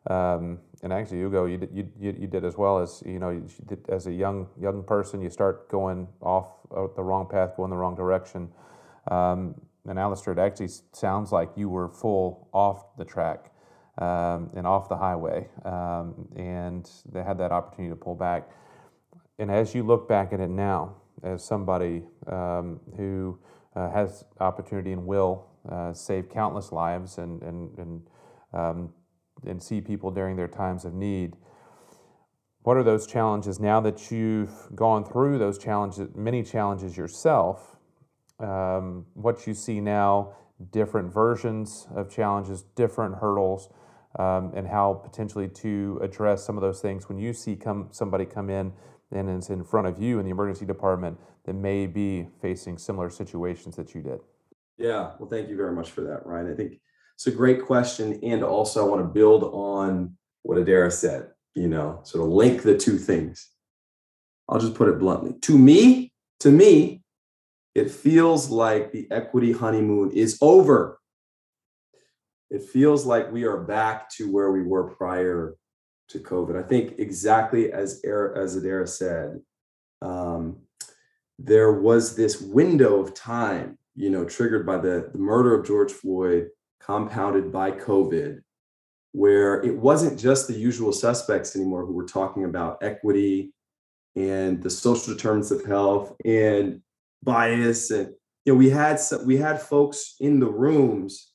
[0.08, 1.88] um, and actually, Ugo, you did, you,
[2.18, 5.30] you, did as well as you know, you did, as a young young person, you
[5.30, 6.48] start going off
[6.96, 8.48] the wrong path, going the wrong direction.
[9.10, 9.54] Um,
[9.88, 13.52] and Alistair, it actually sounds like you were full off the track
[13.98, 18.48] um, and off the highway, um, and they had that opportunity to pull back.
[19.38, 23.38] And as you look back at it now, as somebody um, who
[23.76, 28.02] uh, has opportunity and will uh, save countless lives and and and
[28.52, 28.92] um,
[29.46, 31.36] and see people during their times of need.
[32.62, 37.76] What are those challenges now that you've gone through those challenges, many challenges yourself?
[38.38, 40.34] Um, what you see now,
[40.70, 43.68] different versions of challenges, different hurdles,
[44.18, 48.24] um, and how potentially to address some of those things when you see come somebody
[48.24, 48.72] come in
[49.10, 53.10] and it's in front of you in the emergency department that may be facing similar
[53.10, 54.20] situations that you did.
[54.78, 56.52] Yeah, well, thank you very much for that, Ryan.
[56.52, 56.80] I think
[57.14, 58.18] it's a great question.
[58.22, 62.62] And also, I want to build on what Adaira said, you know, sort of link
[62.62, 63.48] the two things.
[64.48, 65.34] I'll just put it bluntly.
[65.42, 67.02] To me, to me,
[67.74, 71.00] it feels like the equity honeymoon is over.
[72.50, 75.56] It feels like we are back to where we were prior
[76.08, 76.62] to COVID.
[76.62, 79.40] I think exactly as as Adaira said,
[80.02, 80.58] um,
[81.38, 85.92] there was this window of time, you know, triggered by the, the murder of George
[85.92, 86.48] Floyd
[86.84, 88.40] compounded by COVID,
[89.12, 93.52] where it wasn't just the usual suspects anymore who were talking about equity
[94.16, 96.82] and the social determinants of health and
[97.22, 97.90] bias.
[97.90, 98.08] And
[98.44, 101.32] you know we had some, we had folks in the rooms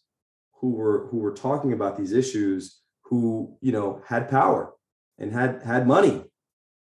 [0.60, 4.74] who were who were talking about these issues who you know had power
[5.18, 6.24] and had had money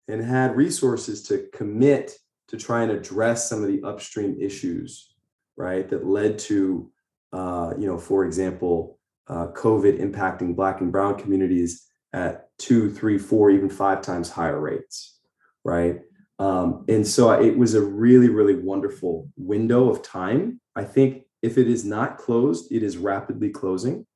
[0.09, 2.17] and had resources to commit
[2.49, 5.15] to try and address some of the upstream issues
[5.57, 6.91] right that led to
[7.33, 13.19] uh, you know, for example, uh, COVID impacting Black and Brown communities at two, three,
[13.19, 15.19] four, even five times higher rates,
[15.65, 16.01] right?
[16.39, 20.61] Um, and so it was a really, really wonderful window of time.
[20.75, 24.07] I think if it is not closed, it is rapidly closing.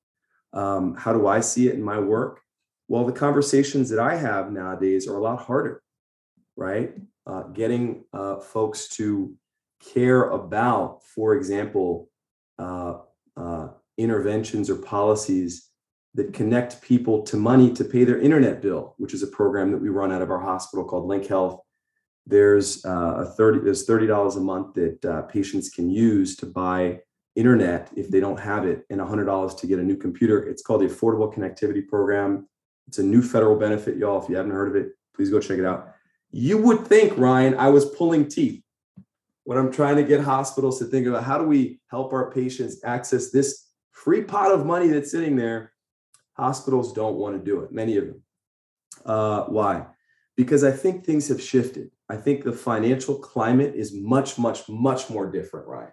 [0.52, 2.40] Um, how do I see it in my work?
[2.88, 5.82] Well, the conversations that I have nowadays are a lot harder,
[6.56, 6.94] right?
[7.26, 9.34] Uh, getting uh, folks to
[9.94, 12.08] care about, for example,
[12.62, 12.98] uh,
[13.36, 15.68] uh, interventions or policies
[16.14, 19.78] that connect people to money to pay their internet bill, which is a program that
[19.78, 21.60] we run out of our hospital called Link Health.
[22.26, 27.00] There's uh, a 30 there's $30 a month that uh, patients can use to buy
[27.34, 30.46] internet if they don't have it and $100 to get a new computer.
[30.46, 32.46] It's called the Affordable Connectivity Program.
[32.86, 34.22] It's a new federal benefit, y'all.
[34.22, 35.94] If you haven't heard of it, please go check it out.
[36.30, 38.62] You would think, Ryan, I was pulling teeth
[39.44, 42.80] when I'm trying to get hospitals to think about how do we help our patients
[42.84, 45.72] access this free pot of money that's sitting there,
[46.34, 48.22] hospitals don't want to do it, many of them.
[49.04, 49.86] Uh, why?
[50.36, 51.90] Because I think things have shifted.
[52.08, 55.90] I think the financial climate is much, much, much more different, right?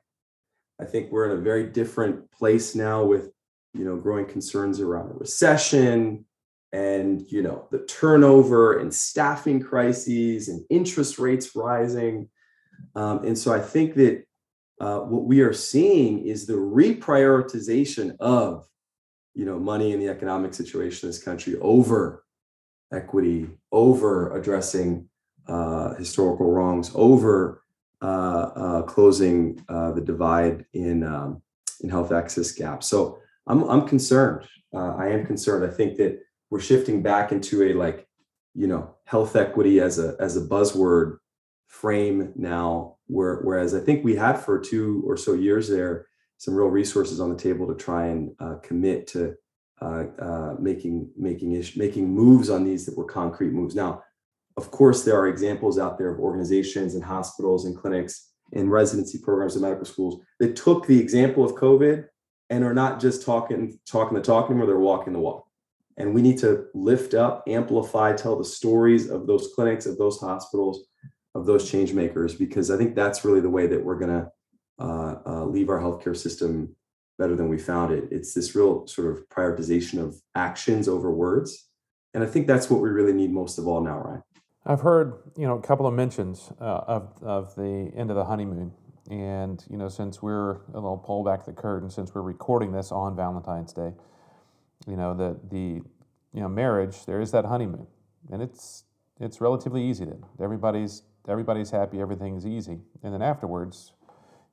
[0.79, 3.31] I think we're in a very different place now with
[3.73, 6.25] you know, growing concerns around a recession
[6.71, 12.29] and, you know, the turnover and staffing crises and interest rates rising.
[12.95, 14.23] Um, and so I think that
[14.79, 18.67] uh, what we are seeing is the reprioritization of,
[19.33, 22.23] you know, money in the economic situation in this country over
[22.91, 25.07] equity, over addressing
[25.47, 27.63] uh, historical wrongs, over
[28.01, 31.41] uh, uh, closing uh, the divide in um,
[31.81, 32.87] in health access gaps.
[32.87, 34.47] So I'm I'm concerned.
[34.73, 35.69] Uh, I am concerned.
[35.69, 36.19] I think that
[36.49, 38.07] we're shifting back into a like,
[38.53, 41.17] you know, health equity as a as a buzzword
[41.69, 42.97] frame now.
[43.07, 46.07] Where, whereas I think we had for two or so years there
[46.37, 49.35] some real resources on the table to try and uh, commit to
[49.81, 53.75] uh, uh, making making ish, making moves on these that were concrete moves.
[53.75, 54.03] Now,
[54.57, 59.19] of course, there are examples out there of organizations and hospitals and clinics and residency
[59.19, 62.05] programs and medical schools that took the example of COVID
[62.49, 65.45] and are not just talking talking the talk anymore; they're walking the walk.
[65.97, 70.19] And we need to lift up, amplify, tell the stories of those clinics, of those
[70.19, 70.85] hospitals,
[71.35, 74.31] of those change makers, because I think that's really the way that we're going to
[74.79, 76.75] uh, uh, leave our healthcare system
[77.17, 78.05] better than we found it.
[78.11, 81.67] It's this real sort of prioritization of actions over words.
[82.13, 84.21] And I think that's what we really need most of all now, right?
[84.65, 88.25] I've heard, you know, a couple of mentions uh, of, of the end of the
[88.25, 88.71] honeymoon.
[89.09, 92.91] And, you know, since we're a little pull back the curtain, since we're recording this
[92.91, 93.93] on Valentine's Day,
[94.87, 95.81] you know, the, the,
[96.33, 97.87] you know, marriage, there is that honeymoon.
[98.31, 98.83] And it's,
[99.19, 100.23] it's relatively easy then.
[100.41, 102.79] Everybody's, everybody's happy, everything's easy.
[103.03, 103.93] And then afterwards,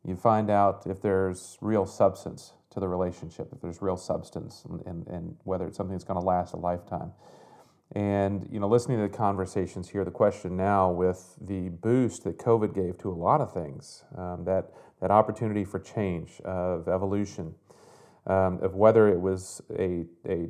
[0.05, 4.81] you find out if there's real substance to the relationship, if there's real substance, and,
[4.87, 7.13] and, and whether it's something that's going to last a lifetime.
[7.93, 12.39] And you know, listening to the conversations here, the question now with the boost that
[12.39, 17.55] COVID gave to a lot of things, um, that that opportunity for change, of evolution,
[18.27, 20.49] um, of whether it was a a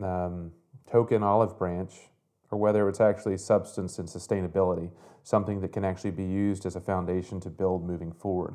[0.00, 0.52] um,
[0.88, 1.92] token olive branch
[2.50, 4.90] or whether it's actually substance and sustainability,
[5.22, 8.54] something that can actually be used as a foundation to build moving forward.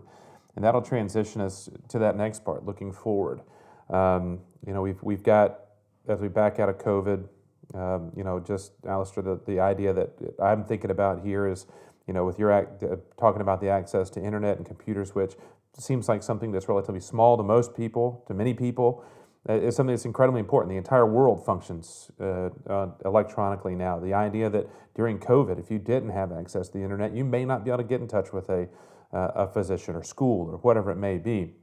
[0.56, 3.42] And that'll transition us to that next part, looking forward.
[3.90, 5.60] Um, you know, we've, we've got,
[6.08, 7.28] as we back out of COVID,
[7.74, 10.10] um, you know, just Alistair, the, the idea that
[10.42, 11.68] I'm thinking about here is,
[12.08, 15.36] you know, with your act, uh, talking about the access to internet and computers, which
[15.78, 19.04] seems like something that's relatively small to most people, to many people,
[19.50, 20.70] is something that's incredibly important.
[20.70, 24.00] The entire world functions uh, uh, electronically now.
[24.00, 27.46] The idea that during COVID, if you didn't have access to the internet, you may
[27.46, 28.68] not be able to get in touch with a
[29.14, 31.54] uh, a physician or school or whatever it may be.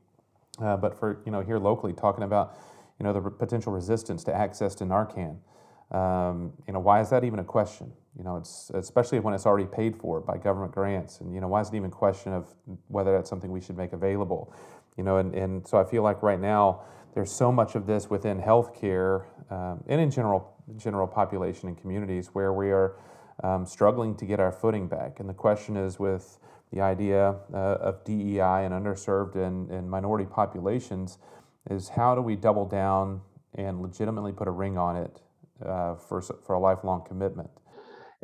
[0.61, 2.59] Uh, but for you know here locally, talking about
[2.99, 5.37] you know the potential resistance to access to Narcan.
[5.91, 7.93] Um, you know why is that even a question?
[8.19, 11.49] You know it's especially when it's already paid for by government grants, and you know
[11.49, 12.53] why is it even a question of
[12.89, 14.53] whether that's something we should make available?
[14.97, 16.83] You know, and, and so I feel like right now
[17.15, 22.29] there's so much of this within healthcare um, and in general general population and communities
[22.35, 22.97] where we are
[23.43, 25.21] um, struggling to get our footing back.
[25.21, 26.39] And the question is with
[26.73, 31.19] the idea uh, of DEI and underserved and, and minority populations
[31.71, 33.21] is how do we double down
[33.55, 35.21] and legitimately put a ring on it
[35.65, 37.51] uh, for, for a lifelong commitment.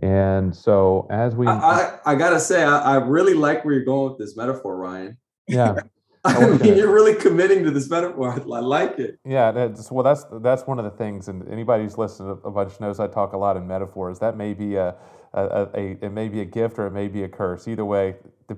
[0.02, 3.84] And so as we, I, I, I gotta say, I, I, really like where you're
[3.84, 5.16] going with this metaphor, Ryan.
[5.46, 5.76] Yeah.
[6.26, 8.30] I mean, you're really committing to this metaphor.
[8.32, 9.18] I like it.
[9.26, 12.80] Yeah, that's, well, that's that's one of the things, and anybody who's listened a bunch
[12.80, 14.20] knows I talk a lot in metaphors.
[14.20, 14.94] That may be a,
[15.34, 17.68] a, a, it may be a gift or it may be a curse.
[17.68, 18.14] Either way,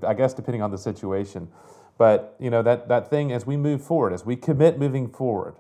[0.07, 1.49] I guess depending on the situation.
[1.99, 5.57] But you know that that thing as we move forward, as we commit moving forward.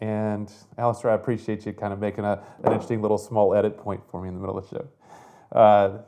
[0.00, 4.02] And Alistair, I appreciate you kind of making a, an interesting little small edit point
[4.10, 4.88] for me in the middle of the show.
[5.56, 5.98] Uh,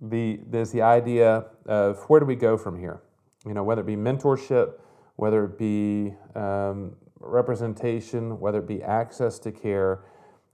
[0.00, 3.00] the there's the idea of where do we go from here?
[3.46, 4.74] You know, whether it be mentorship,
[5.16, 10.04] whether it be um, representation, whether it be access to care,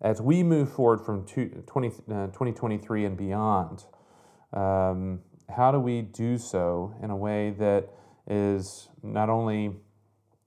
[0.01, 3.85] as we move forward from two, 20, uh, 2023 and beyond.
[4.53, 7.89] Um, how do we do so in a way that
[8.27, 9.77] is not only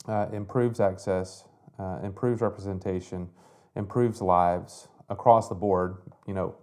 [0.07, 1.45] uh, improves access,
[1.79, 3.29] uh, improves representation,
[3.75, 6.55] improves lives across the board, you know,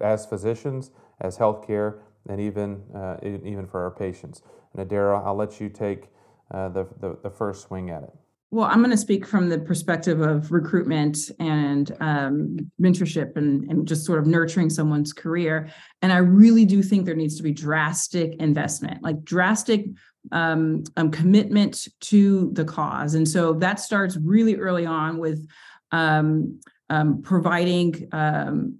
[0.00, 0.90] as physicians,
[1.20, 4.42] as healthcare, and even, uh, even for our patients.
[4.74, 6.08] And Adaira, I'll let you take
[6.52, 8.12] uh, the, the, the first swing at it.
[8.52, 13.86] Well, I'm going to speak from the perspective of recruitment and um, mentorship and, and
[13.86, 15.68] just sort of nurturing someone's career.
[16.02, 19.86] And I really do think there needs to be drastic investment, like drastic
[20.32, 23.14] um, um, commitment to the cause.
[23.14, 25.46] And so that starts really early on with
[25.92, 26.60] um,
[26.90, 28.78] um, providing um,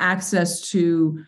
[0.00, 1.22] access to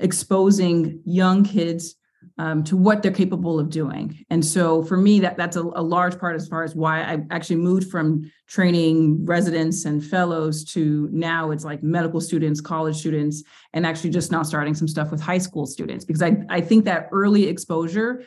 [0.00, 1.96] exposing young kids
[2.38, 4.24] um, to what they're capable of doing.
[4.30, 7.18] And so for me, that that's a, a, large part as far as why I
[7.30, 13.44] actually moved from training residents and fellows to now it's like medical students, college students,
[13.72, 16.84] and actually just now starting some stuff with high school students because I, I think
[16.86, 18.24] that early exposure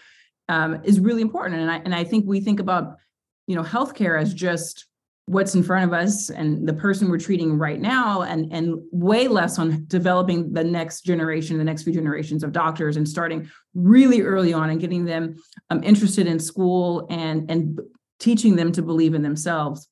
[0.48, 1.60] um, is really important.
[1.62, 2.98] And I and I think we think about
[3.48, 4.86] you know healthcare as just
[5.28, 9.28] what's in front of us and the person we're treating right now and and way
[9.28, 14.22] less on developing the next generation the next few generations of doctors and starting really
[14.22, 15.36] early on and getting them
[15.70, 17.80] um, interested in school and and
[18.20, 19.88] teaching them to believe in themselves.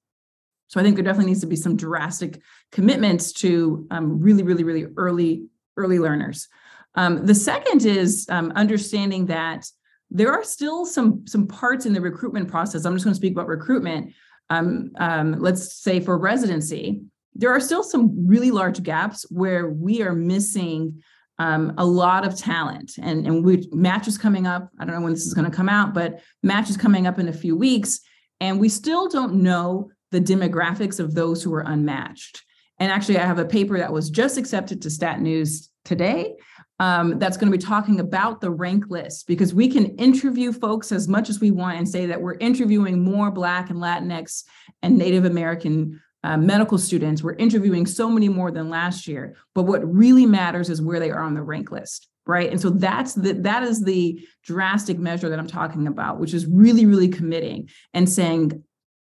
[0.68, 4.64] So i think there definitely needs to be some drastic commitments to um, really really
[4.64, 6.48] really early early learners.
[6.96, 9.70] Um, the second is um, understanding that
[10.10, 12.86] there are still some some parts in the recruitment process.
[12.86, 14.14] I'm just going to speak about recruitment
[14.50, 17.02] um, um, let's say for residency,
[17.34, 21.02] there are still some really large gaps where we are missing
[21.38, 22.94] um, a lot of talent.
[23.02, 24.70] And, and we match is coming up.
[24.80, 27.20] I don't know when this is going to come out, but match is coming up
[27.20, 28.00] in a few weeks.
[28.40, 32.42] And we still don't know the demographics of those who are unmatched.
[32.80, 36.36] And actually, I have a paper that was just accepted to Stat News today
[36.80, 40.92] um, that's going to be talking about the rank list because we can interview folks
[40.92, 44.44] as much as we want and say that we're interviewing more Black and Latinx
[44.82, 47.22] and Native American uh, medical students.
[47.24, 49.36] We're interviewing so many more than last year.
[49.54, 52.08] But what really matters is where they are on the rank list.
[52.28, 52.50] Right.
[52.50, 56.48] And so that's the that is the drastic measure that I'm talking about, which is
[56.48, 58.64] really, really committing and saying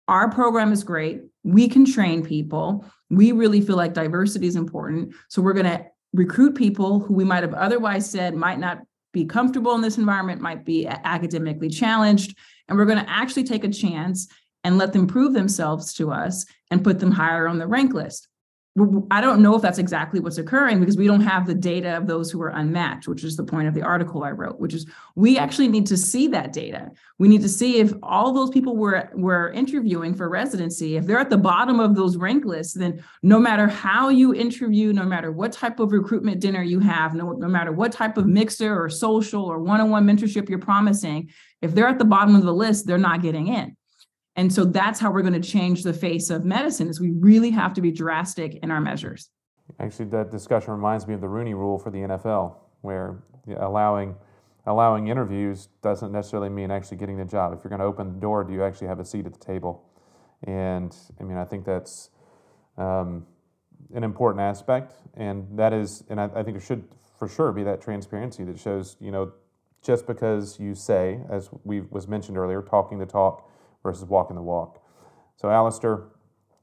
[0.06, 1.22] our program is great.
[1.42, 2.84] We can train people.
[3.08, 5.14] We really feel like diversity is important.
[5.28, 5.86] So we're going to
[6.16, 10.40] recruit people who we might have otherwise said might not be comfortable in this environment,
[10.40, 12.36] might be academically challenged.
[12.68, 14.28] And we're going to actually take a chance
[14.64, 18.28] and let them prove themselves to us and put them higher on the rank list.
[19.10, 22.06] I don't know if that's exactly what's occurring because we don't have the data of
[22.06, 24.86] those who are unmatched, which is the point of the article I wrote, which is
[25.14, 26.90] we actually need to see that data.
[27.18, 31.18] We need to see if all those people we're, we're interviewing for residency, if they're
[31.18, 35.32] at the bottom of those rank lists, then no matter how you interview, no matter
[35.32, 38.90] what type of recruitment dinner you have, no, no matter what type of mixer or
[38.90, 41.30] social or one-on-one mentorship you're promising,
[41.62, 43.75] if they're at the bottom of the list, they're not getting in.
[44.37, 47.51] And so that's how we're going to change the face of medicine is we really
[47.51, 49.30] have to be drastic in our measures.
[49.80, 53.24] Actually, that discussion reminds me of the Rooney rule for the NFL, where
[53.59, 54.14] allowing
[54.66, 57.53] allowing interviews doesn't necessarily mean actually getting the job.
[57.53, 59.39] If you're going to open the door, do you actually have a seat at the
[59.39, 59.84] table?
[60.43, 62.11] And I mean, I think that's
[62.76, 63.26] um,
[63.95, 66.84] an important aspect, and that is, and I, I think there should
[67.18, 69.32] for sure be that transparency that shows, you know,
[69.82, 73.45] just because you say, as we was mentioned earlier, talking the talk
[73.87, 74.82] versus walking the walk.
[75.37, 76.09] So, Alistair,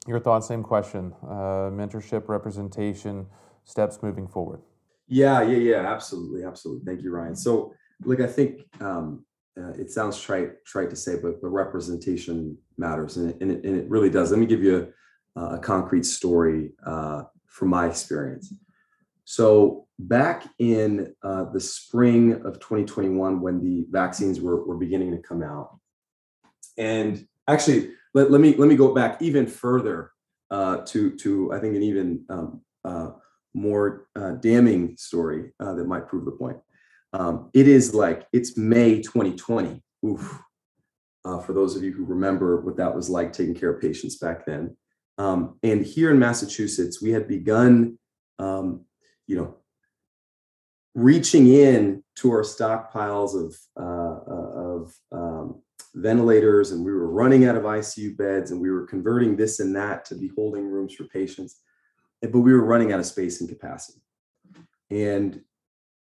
[0.07, 1.13] your thoughts, same question.
[1.23, 3.27] Uh, mentorship, representation,
[3.63, 4.59] steps moving forward.
[5.07, 6.83] Yeah, yeah, yeah, absolutely, absolutely.
[6.85, 7.35] Thank you, Ryan.
[7.35, 9.23] So, look, I think um,
[9.57, 13.63] uh, it sounds trite, trite to say, but the representation matters, and it, and it,
[13.63, 14.31] and it really does.
[14.31, 14.93] Let me give you
[15.37, 18.53] a, a concrete story uh, from my experience.
[19.23, 25.19] So, back in uh, the spring of 2021, when the vaccines were, were beginning to
[25.19, 25.79] come out,
[26.77, 30.11] and actually, let, let me let me go back even further
[30.51, 33.09] uh, to to I think an even um, uh,
[33.53, 36.57] more uh, damning story uh, that might prove the point.
[37.13, 39.81] Um, it is like it's May 2020.
[40.05, 40.41] Oof.
[41.25, 44.17] Uh, for those of you who remember what that was like taking care of patients
[44.17, 44.75] back then.
[45.17, 47.97] Um, and here in Massachusetts, we had begun,
[48.39, 48.83] um,
[49.25, 49.55] you know,
[50.95, 55.61] reaching in to our stockpiles of uh, of um,
[55.95, 59.75] ventilators and we were running out of ICU beds and we were converting this and
[59.75, 61.61] that to be holding rooms for patients.
[62.23, 63.99] Eh, but we were running out of space and capacity.
[64.89, 65.41] And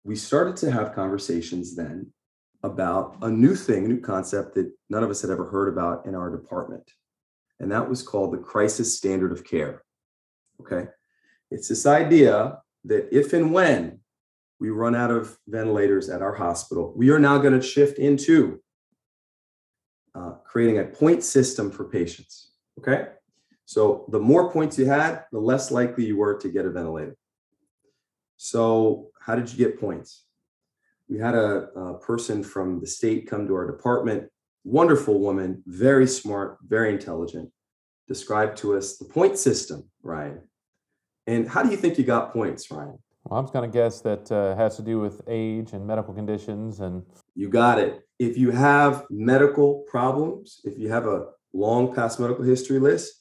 [0.05, 2.13] we started to have conversations then
[2.63, 6.07] about a new thing, a new concept that none of us had ever heard about
[6.07, 6.91] in our department.
[7.59, 9.83] And that was called the crisis standard of care.
[10.61, 10.89] Okay.
[11.51, 14.01] It's this idea that if and when
[14.59, 18.61] we run out of ventilators at our hospital, we are now going to shift into
[20.15, 22.53] uh, creating a point system for patients.
[22.79, 23.09] Okay.
[23.65, 27.17] So the more points you had, the less likely you were to get a ventilator.
[28.37, 30.25] So, how did you get points?
[31.09, 34.31] We had a, a person from the state come to our department,
[34.65, 37.51] wonderful woman, very smart, very intelligent,
[38.09, 40.41] described to us the point system, Ryan.
[41.27, 42.99] And how do you think you got points, Ryan?
[43.25, 46.15] Well, I'm just going to guess that uh, has to do with age and medical
[46.15, 47.05] conditions and.
[47.35, 48.01] You got it.
[48.21, 53.15] If you have medical problems, if you have a long past medical history list,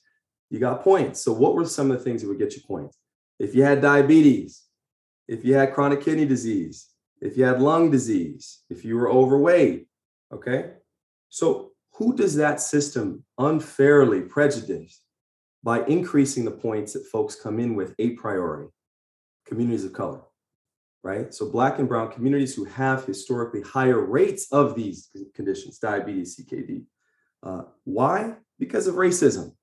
[0.49, 1.21] you got points.
[1.21, 2.97] So, what were some of the things that would get you points?
[3.39, 4.65] If you had diabetes,
[5.25, 6.89] if you had chronic kidney disease,
[7.21, 9.87] if you had lung disease, if you were overweight.
[10.33, 10.71] Okay.
[11.29, 15.01] So, who does that system unfairly prejudice
[15.63, 18.67] by increasing the points that folks come in with a priori?
[19.45, 20.21] Communities of color,
[21.03, 21.33] right?
[21.33, 26.83] So, Black and Brown communities who have historically higher rates of these conditions, diabetes, CKD.
[27.41, 28.35] Uh, why?
[28.57, 29.53] Because of racism,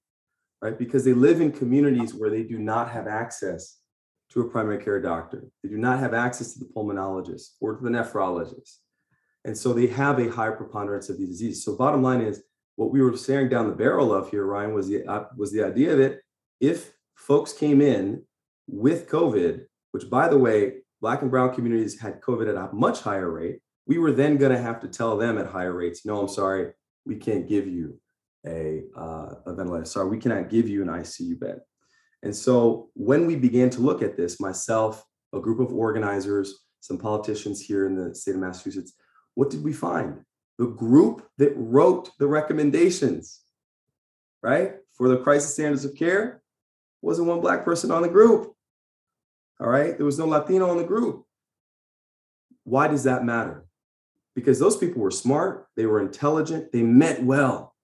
[0.62, 0.78] right?
[0.78, 3.78] Because they live in communities where they do not have access
[4.30, 5.44] to a primary care doctor.
[5.62, 8.78] They do not have access to the pulmonologist or to the nephrologist.
[9.44, 11.64] And so they have a higher preponderance of these diseases.
[11.64, 12.42] So bottom line is
[12.74, 15.62] what we were staring down the barrel of here, Ryan, was the uh, was the
[15.62, 16.20] idea that
[16.60, 18.22] if folks came in
[18.66, 23.00] with COVID, which by the way, black and brown communities had COVID at a much
[23.00, 26.20] higher rate, we were then going to have to tell them at higher rates, no,
[26.20, 26.72] I'm sorry,
[27.04, 27.98] we can't give you
[28.46, 29.84] a, uh, a ventilator.
[29.84, 31.60] Sorry, we cannot give you an ICU bed.
[32.22, 36.98] And so when we began to look at this, myself, a group of organizers, some
[36.98, 38.94] politicians here in the state of Massachusetts,
[39.34, 40.20] what did we find?
[40.58, 43.42] The group that wrote the recommendations,
[44.42, 46.42] right, for the crisis standards of care
[47.02, 48.55] wasn't one Black person on the group.
[49.60, 51.24] All right, there was no Latino in the group.
[52.64, 53.66] Why does that matter?
[54.34, 57.74] Because those people were smart, they were intelligent, they meant well,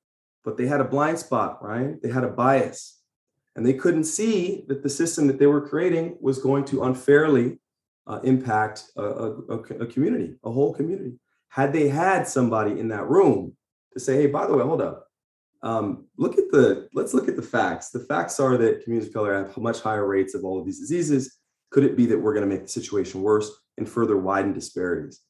[0.44, 2.00] but they had a blind spot, right?
[2.02, 2.98] They had a bias.
[3.56, 7.58] And they couldn't see that the system that they were creating was going to unfairly
[8.06, 11.18] uh, impact a, a, a, community, a whole community.
[11.48, 13.56] Had they had somebody in that room
[13.92, 15.06] to say, hey, by the way, hold up.
[15.62, 17.90] Um, look at the, let's look at the facts.
[17.90, 20.80] The facts are that communities of color have much higher rates of all of these
[20.80, 21.38] diseases.
[21.72, 25.22] Could it be that we're going to make the situation worse and further widen disparities?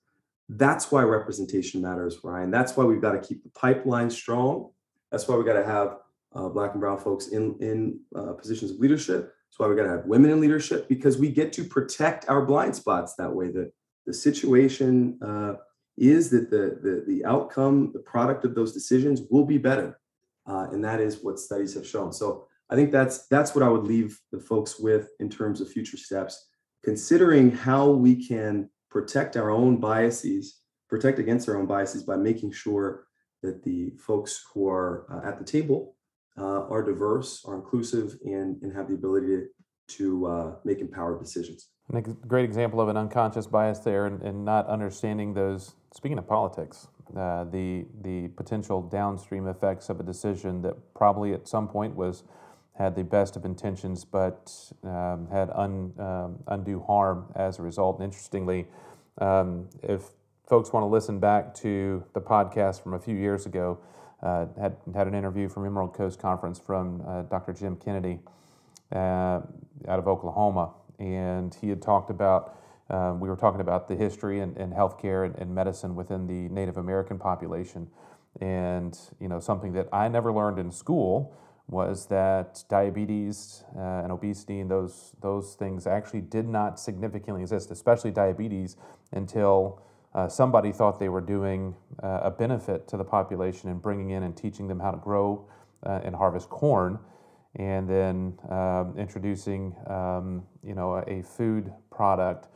[0.48, 2.50] That's why representation matters, Ryan.
[2.50, 4.70] That's why we've got to keep the pipeline strong.
[5.10, 5.98] That's why we got to have
[6.34, 9.32] uh, black and brown folks in in uh, positions of leadership.
[9.46, 12.44] That's why we got to have women in leadership because we get to protect our
[12.44, 13.48] blind spots that way.
[13.50, 13.72] That
[14.06, 15.54] the situation uh,
[15.96, 20.00] is that the, the the outcome, the product of those decisions will be better,
[20.46, 22.12] uh, and that is what studies have shown.
[22.12, 25.70] So I think that's that's what I would leave the folks with in terms of
[25.70, 26.48] future steps,
[26.82, 32.52] considering how we can protect our own biases, protect against our own biases by making
[32.52, 33.04] sure
[33.42, 35.96] that the folks who are uh, at the table
[36.38, 39.46] uh, are diverse, are inclusive, and, and have the ability to,
[39.88, 41.68] to uh, make empowered decisions.
[41.92, 46.26] a great example of an unconscious bias there and, and not understanding those, speaking of
[46.26, 51.94] politics, uh, the, the potential downstream effects of a decision that probably at some point
[51.94, 52.22] was
[52.74, 54.50] had the best of intentions but
[54.82, 57.96] um, had un, um, undue harm as a result.
[57.96, 58.66] And interestingly,
[59.18, 60.02] um, if
[60.48, 63.78] folks want to listen back to the podcast from a few years ago,
[64.22, 67.52] uh, had had an interview from Emerald Coast Conference from uh, Dr.
[67.52, 68.20] Jim Kennedy
[68.92, 69.40] uh,
[69.88, 72.58] out of Oklahoma, and he had talked about.
[72.90, 76.52] Um, we were talking about the history and, and healthcare and, and medicine within the
[76.52, 77.88] Native American population,
[78.40, 81.34] and you know something that I never learned in school
[81.68, 87.70] was that diabetes uh, and obesity and those those things actually did not significantly exist,
[87.70, 88.76] especially diabetes,
[89.12, 89.82] until
[90.14, 94.22] uh, somebody thought they were doing uh, a benefit to the population and bringing in
[94.22, 95.46] and teaching them how to grow
[95.86, 96.98] uh, and harvest corn,
[97.56, 102.48] and then um, introducing um, you know a, food product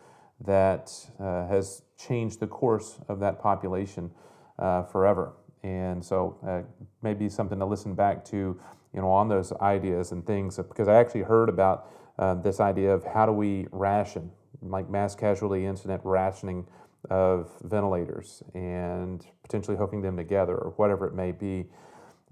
[0.44, 4.10] that uh, has changed the course of that population
[4.58, 5.32] uh, forever.
[5.62, 6.66] And so
[7.02, 8.60] maybe something to listen back to
[8.96, 11.88] you know on those ideas and things because I actually heard about
[12.18, 14.30] uh, this idea of how do we ration
[14.62, 16.66] like mass casualty incident rationing
[17.10, 21.66] of ventilators and potentially hooking them together or whatever it may be.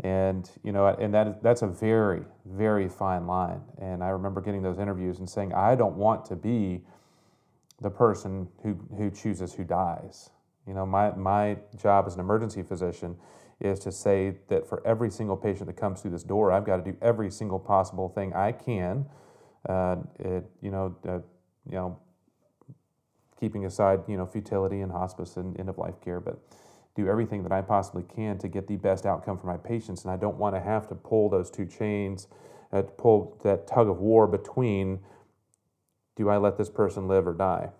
[0.00, 3.60] And you know, and that that's a very, very fine line.
[3.80, 6.82] And I remember getting those interviews and saying, I don't want to be
[7.80, 10.30] the person who who chooses who dies.
[10.66, 13.16] You know, my my job as an emergency physician
[13.60, 16.84] is to say that for every single patient that comes through this door, I've got
[16.84, 19.06] to do every single possible thing I can.
[19.68, 21.18] Uh, it, you know, uh,
[21.68, 21.98] you know,
[23.38, 26.38] keeping aside you know futility and hospice and end of life care, but
[26.94, 30.04] do everything that I possibly can to get the best outcome for my patients.
[30.04, 32.28] And I don't want to have to pull those two chains,
[32.72, 35.00] uh, pull that tug of war between
[36.16, 37.70] do I let this person live or die?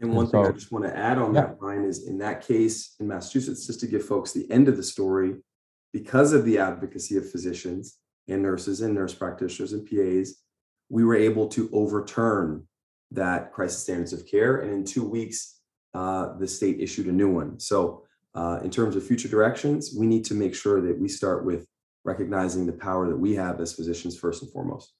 [0.00, 1.42] And one and thing I just want to add on yeah.
[1.42, 4.76] that, Ryan, is in that case in Massachusetts, just to give folks the end of
[4.76, 5.36] the story,
[5.92, 10.42] because of the advocacy of physicians and nurses and nurse practitioners and PAs,
[10.88, 12.66] we were able to overturn
[13.10, 14.58] that crisis standards of care.
[14.58, 15.60] And in two weeks,
[15.94, 17.60] uh, the state issued a new one.
[17.60, 21.44] So, uh, in terms of future directions, we need to make sure that we start
[21.44, 21.66] with
[22.04, 24.94] recognizing the power that we have as physicians first and foremost.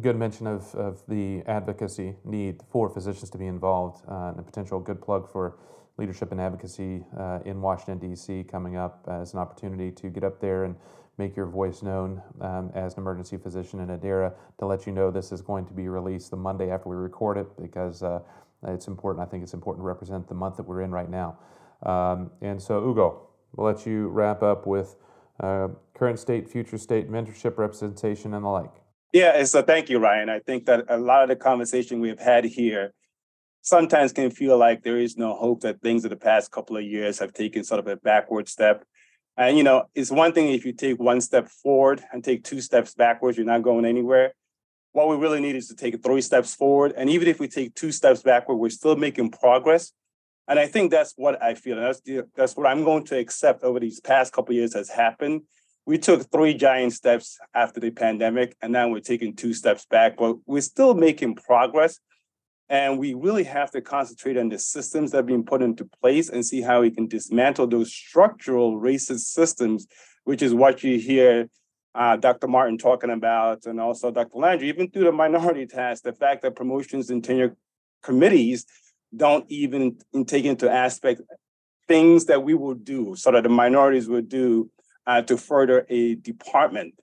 [0.00, 4.42] Good mention of, of the advocacy need for physicians to be involved uh, and a
[4.42, 5.58] potential good plug for
[5.96, 8.44] leadership and advocacy uh, in Washington, D.C.
[8.44, 10.76] coming up as an opportunity to get up there and
[11.16, 15.10] make your voice known um, as an emergency physician in Adaira to let you know
[15.10, 18.20] this is going to be released the Monday after we record it because uh,
[18.68, 19.26] it's important.
[19.26, 21.38] I think it's important to represent the month that we're in right now.
[21.82, 24.94] Um, and so, Ugo, we'll let you wrap up with
[25.40, 28.82] uh, current state, future state, mentorship, representation, and the like.
[29.12, 30.28] Yeah, so thank you, Ryan.
[30.28, 32.92] I think that a lot of the conversation we've had here
[33.62, 36.84] sometimes can feel like there is no hope that things of the past couple of
[36.84, 38.84] years have taken sort of a backward step.
[39.36, 42.60] And you know, it's one thing if you take one step forward and take two
[42.60, 44.34] steps backwards, you're not going anywhere.
[44.92, 46.92] What we really need is to take three steps forward.
[46.96, 49.92] And even if we take two steps backward, we're still making progress.
[50.48, 51.78] And I think that's what I feel.
[51.78, 54.88] And that's, that's what I'm going to accept over these past couple of years has
[54.88, 55.42] happened.
[55.88, 60.18] We took three giant steps after the pandemic, and now we're taking two steps back,
[60.18, 61.98] but we're still making progress.
[62.68, 66.28] And we really have to concentrate on the systems that are being put into place
[66.28, 69.86] and see how we can dismantle those structural racist systems,
[70.24, 71.48] which is what you hear
[71.94, 72.48] uh, Dr.
[72.48, 74.36] Martin talking about, and also Dr.
[74.36, 77.56] Landry, even through the minority tax, the fact that promotions and tenure
[78.02, 78.66] committees
[79.16, 81.22] don't even take into aspect
[81.86, 84.70] things that we will do, so that the minorities will do
[85.08, 86.94] uh, to further a department.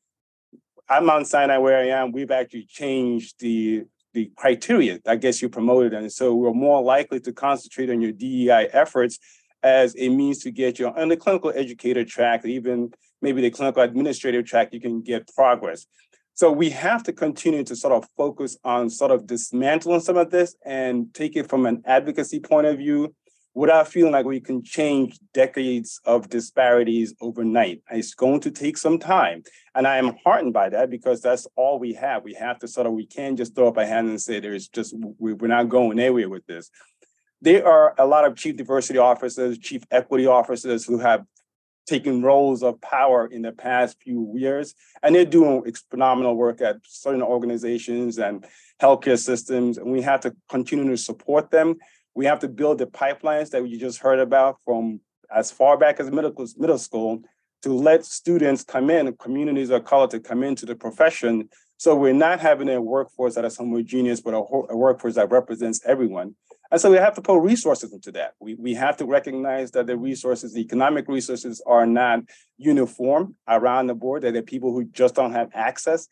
[0.87, 5.49] At Mount Sinai, where I am, we've actually changed the the criteria that gets you
[5.49, 5.93] promoted.
[5.93, 9.19] And so we're more likely to concentrate on your DEI efforts
[9.61, 13.83] as a means to get you on the clinical educator track, even maybe the clinical
[13.83, 15.85] administrative track, you can get progress.
[16.33, 20.31] So we have to continue to sort of focus on sort of dismantling some of
[20.31, 23.13] this and take it from an advocacy point of view
[23.55, 27.81] without feeling like we can change decades of disparities overnight.
[27.89, 29.43] It's going to take some time.
[29.73, 32.23] And I am heartened by that because that's all we have.
[32.23, 34.67] We have to sort of, we can't just throw up a hand and say there's
[34.67, 36.69] just, we're not going anywhere with this.
[37.41, 41.23] There are a lot of chief diversity officers, chief equity officers who have
[41.87, 46.77] taken roles of power in the past few years, and they're doing phenomenal work at
[46.83, 48.45] certain organizations and
[48.81, 51.75] healthcare systems, and we have to continue to support them
[52.15, 55.01] we have to build the pipelines that you just heard about from
[55.33, 57.21] as far back as middle, middle school
[57.61, 61.49] to let students come in, communities of color to come into the profession.
[61.77, 65.81] So we're not having a workforce that is homogeneous, but a, a workforce that represents
[65.85, 66.35] everyone.
[66.71, 68.33] And so we have to put resources into that.
[68.39, 72.21] We, we have to recognize that the resources, the economic resources are not
[72.57, 76.07] uniform around the board, that there are people who just don't have access.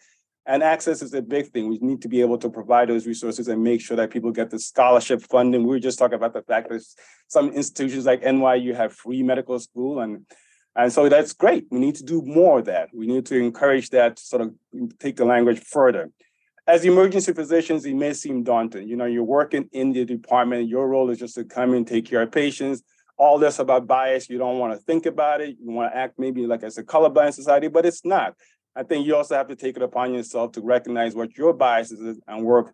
[0.45, 1.69] And access is a big thing.
[1.69, 4.49] We need to be able to provide those resources and make sure that people get
[4.49, 5.61] the scholarship funding.
[5.61, 6.83] We were just talking about the fact that
[7.27, 10.25] some institutions like NYU have free medical school, and
[10.75, 11.67] and so that's great.
[11.71, 12.89] We need to do more of that.
[12.93, 14.53] We need to encourage that to sort of
[14.99, 16.09] take the language further.
[16.65, 18.87] As emergency physicians, it may seem daunting.
[18.87, 20.67] You know, you're working in the department.
[20.67, 22.83] Your role is just to come and take care of patients.
[23.17, 25.57] All this about bias, you don't want to think about it.
[25.61, 28.33] You want to act maybe like as a colorblind society, but it's not.
[28.75, 31.99] I think you also have to take it upon yourself to recognize what your biases
[31.99, 32.73] is and work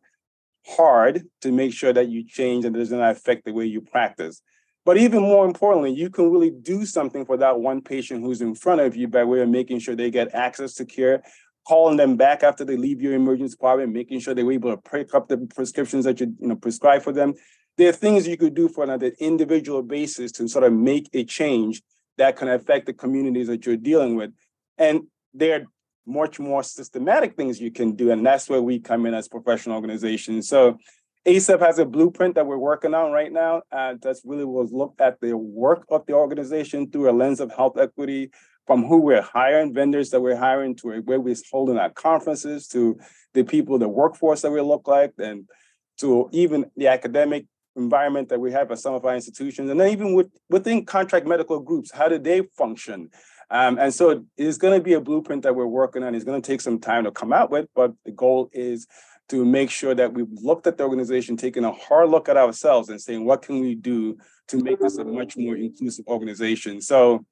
[0.65, 3.81] hard to make sure that you change and it does not affect the way you
[3.81, 4.41] practice.
[4.85, 8.55] But even more importantly, you can really do something for that one patient who's in
[8.55, 11.21] front of you by way of making sure they get access to care,
[11.67, 14.81] calling them back after they leave your emergency department, making sure they were able to
[14.89, 17.33] pick up the prescriptions that you, you know prescribe for them.
[17.77, 21.23] There are things you could do for an individual basis to sort of make a
[21.23, 21.81] change
[22.17, 24.31] that can affect the communities that you're dealing with.
[24.77, 25.65] And there
[26.09, 28.11] much more systematic things you can do.
[28.11, 30.49] And that's where we come in as professional organizations.
[30.49, 30.77] So
[31.25, 33.61] ACEP has a blueprint that we're working on right now.
[33.71, 37.51] And that's really was look at the work of the organization through a lens of
[37.51, 38.31] health equity,
[38.65, 42.99] from who we're hiring, vendors that we're hiring, to where we're holding our conferences, to
[43.33, 45.49] the people, the workforce that we look like, and
[45.97, 47.45] to even the academic
[47.75, 51.25] environment that we have at some of our institutions, and then even with, within contract
[51.25, 53.09] medical groups, how do they function?
[53.51, 56.13] Um, and so it's going to be a blueprint that we're working on.
[56.13, 58.87] It's going to take some time to come out with, but the goal is
[59.29, 62.89] to make sure that we've looked at the organization, taking a hard look at ourselves
[62.89, 66.81] and saying, what can we do to make this a much more inclusive organization?
[66.81, 67.25] So,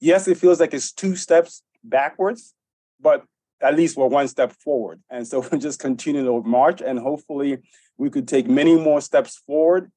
[0.00, 2.54] yes, it feels like it's two steps backwards,
[3.00, 3.24] but
[3.60, 5.00] at least we're one step forward.
[5.10, 7.58] And so we'll just continue to march and hopefully
[7.98, 9.90] we could take many more steps forward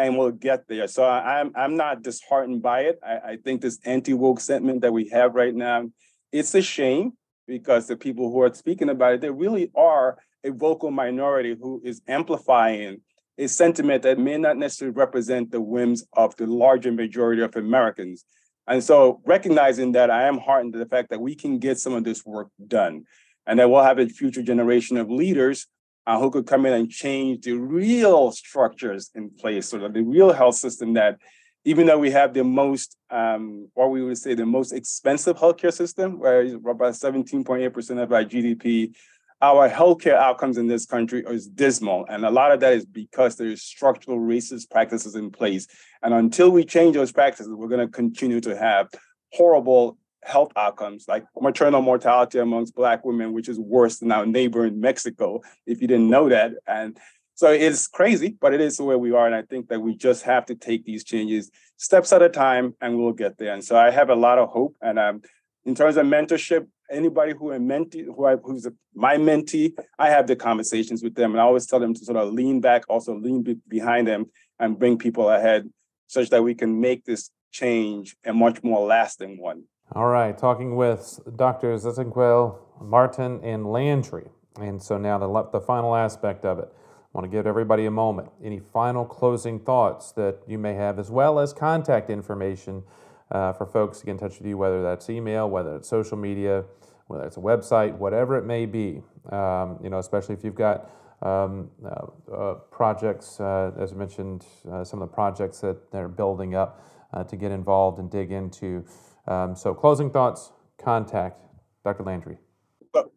[0.00, 0.88] and we'll get there.
[0.88, 2.98] So I'm I'm not disheartened by it.
[3.02, 5.90] I, I think this anti-woke sentiment that we have right now,
[6.32, 7.12] it's a shame
[7.46, 11.80] because the people who are speaking about it, they really are a vocal minority who
[11.84, 13.00] is amplifying
[13.38, 18.24] a sentiment that may not necessarily represent the whims of the larger majority of Americans.
[18.66, 21.94] And so recognizing that I am heartened to the fact that we can get some
[21.94, 23.04] of this work done.
[23.46, 25.66] and that we'll have a future generation of leaders
[26.06, 30.02] uh, who could come in and change the real structures in place, so that the
[30.02, 31.18] real health system that
[31.64, 35.72] even though we have the most, um, what we would say, the most expensive healthcare
[35.72, 38.94] system, where about 17.8% of our GDP,
[39.42, 42.06] our healthcare outcomes in this country is dismal.
[42.08, 45.66] And a lot of that is because there's structural racist practices in place.
[46.02, 48.88] And until we change those practices, we're going to continue to have
[49.32, 54.66] horrible health outcomes like maternal mortality amongst Black women, which is worse than our neighbor
[54.66, 56.52] in Mexico, if you didn't know that.
[56.66, 56.98] And
[57.34, 59.26] so it's crazy, but it is where we are.
[59.26, 62.74] And I think that we just have to take these changes steps at a time
[62.80, 63.54] and we'll get there.
[63.54, 64.76] And so I have a lot of hope.
[64.82, 65.22] And um,
[65.64, 70.10] in terms of mentorship, anybody who I'm mentee, who I, who's a, my mentee, I
[70.10, 71.30] have the conversations with them.
[71.30, 74.26] And I always tell them to sort of lean back, also lean be- behind them
[74.58, 75.70] and bring people ahead
[76.08, 79.64] such that we can make this change a much more lasting one.
[79.92, 81.84] All right, talking with Drs.
[81.84, 84.28] Ezenkwele, Martin, and Landry.
[84.60, 86.68] And so now the, the final aspect of it.
[86.72, 88.28] I want to give everybody a moment.
[88.40, 92.84] Any final closing thoughts that you may have, as well as contact information
[93.32, 96.16] uh, for folks to get in touch with you, whether that's email, whether it's social
[96.16, 96.64] media,
[97.08, 99.02] whether it's a website, whatever it may be.
[99.30, 100.88] Um, you know, especially if you've got
[101.22, 106.06] um, uh, uh, projects, uh, as I mentioned, uh, some of the projects that they're
[106.06, 106.80] building up
[107.12, 108.84] uh, to get involved and dig into.
[109.26, 111.40] Um, so, closing thoughts, contact
[111.84, 112.04] Dr.
[112.04, 112.38] Landry.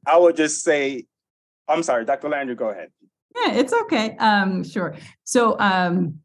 [0.05, 1.05] I would just say,
[1.67, 2.29] I'm sorry, Dr.
[2.29, 2.89] Landry, go ahead.
[3.35, 4.15] Yeah, it's okay.
[4.17, 4.95] Um, sure.
[5.23, 6.19] So um,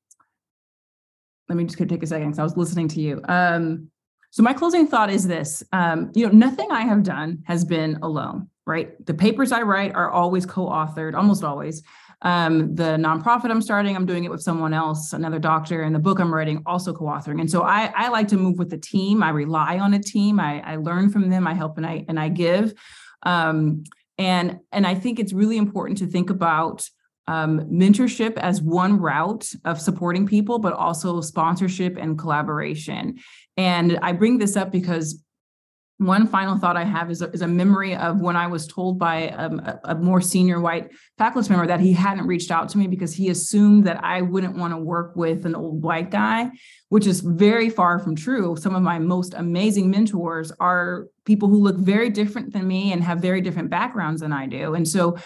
[1.48, 3.20] let me just take a second because I was listening to you.
[3.28, 3.90] Um,
[4.30, 7.98] so my closing thought is this: um, you know, nothing I have done has been
[8.02, 8.50] alone.
[8.66, 9.04] Right.
[9.06, 11.82] The papers I write are always co-authored, almost always.
[12.22, 16.00] Um, the nonprofit I'm starting, I'm doing it with someone else, another doctor, and the
[16.00, 17.40] book I'm writing, also co-authoring.
[17.40, 19.22] And so I, I like to move with the team.
[19.22, 20.40] I rely on a team.
[20.40, 21.46] I, I learn from them.
[21.46, 22.74] I help and I and I give.
[23.22, 23.84] Um,
[24.16, 26.88] and and I think it's really important to think about
[27.28, 33.18] um, mentorship as one route of supporting people, but also sponsorship and collaboration.
[33.56, 35.22] And I bring this up because
[35.98, 39.00] one final thought I have is a, is a memory of when I was told
[39.00, 42.78] by um, a, a, more senior white faculty member that he hadn't reached out to
[42.78, 46.50] me because he assumed that I wouldn't want to work with an old white guy,
[46.88, 48.54] which is very far from true.
[48.56, 53.02] Some of my most amazing mentors are people who look very different than me and
[53.02, 54.74] have very different backgrounds than I do.
[54.74, 55.18] And so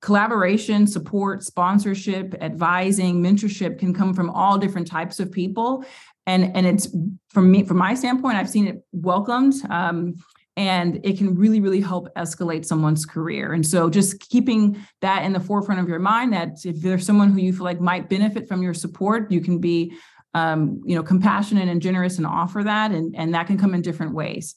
[0.00, 5.84] collaboration, support, sponsorship, advising, mentorship can come from all different types of people
[6.28, 6.94] and and it's
[7.30, 10.14] from me from my standpoint i've seen it welcomed um,
[10.56, 15.32] and it can really really help escalate someone's career and so just keeping that in
[15.32, 18.46] the forefront of your mind that if there's someone who you feel like might benefit
[18.46, 19.92] from your support you can be
[20.34, 23.82] um, you know compassionate and generous and offer that and and that can come in
[23.82, 24.54] different ways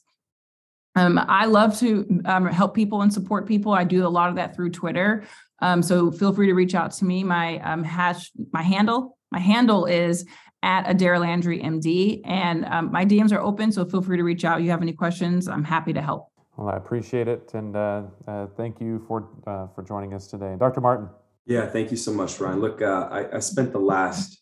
[0.95, 3.71] um, I love to um, help people and support people.
[3.71, 5.23] I do a lot of that through Twitter.
[5.61, 7.23] Um, so feel free to reach out to me.
[7.23, 10.25] My um, hash, my handle, my handle is
[10.63, 12.21] at Adaira Landry MD.
[12.25, 14.61] And um, my DMs are open, so feel free to reach out.
[14.61, 16.27] You have any questions, I'm happy to help.
[16.57, 20.55] Well, I appreciate it, and uh, uh, thank you for uh, for joining us today,
[20.59, 20.81] Dr.
[20.81, 21.09] Martin.
[21.45, 22.59] Yeah, thank you so much, Ryan.
[22.59, 24.41] Look, uh, I, I, spent the last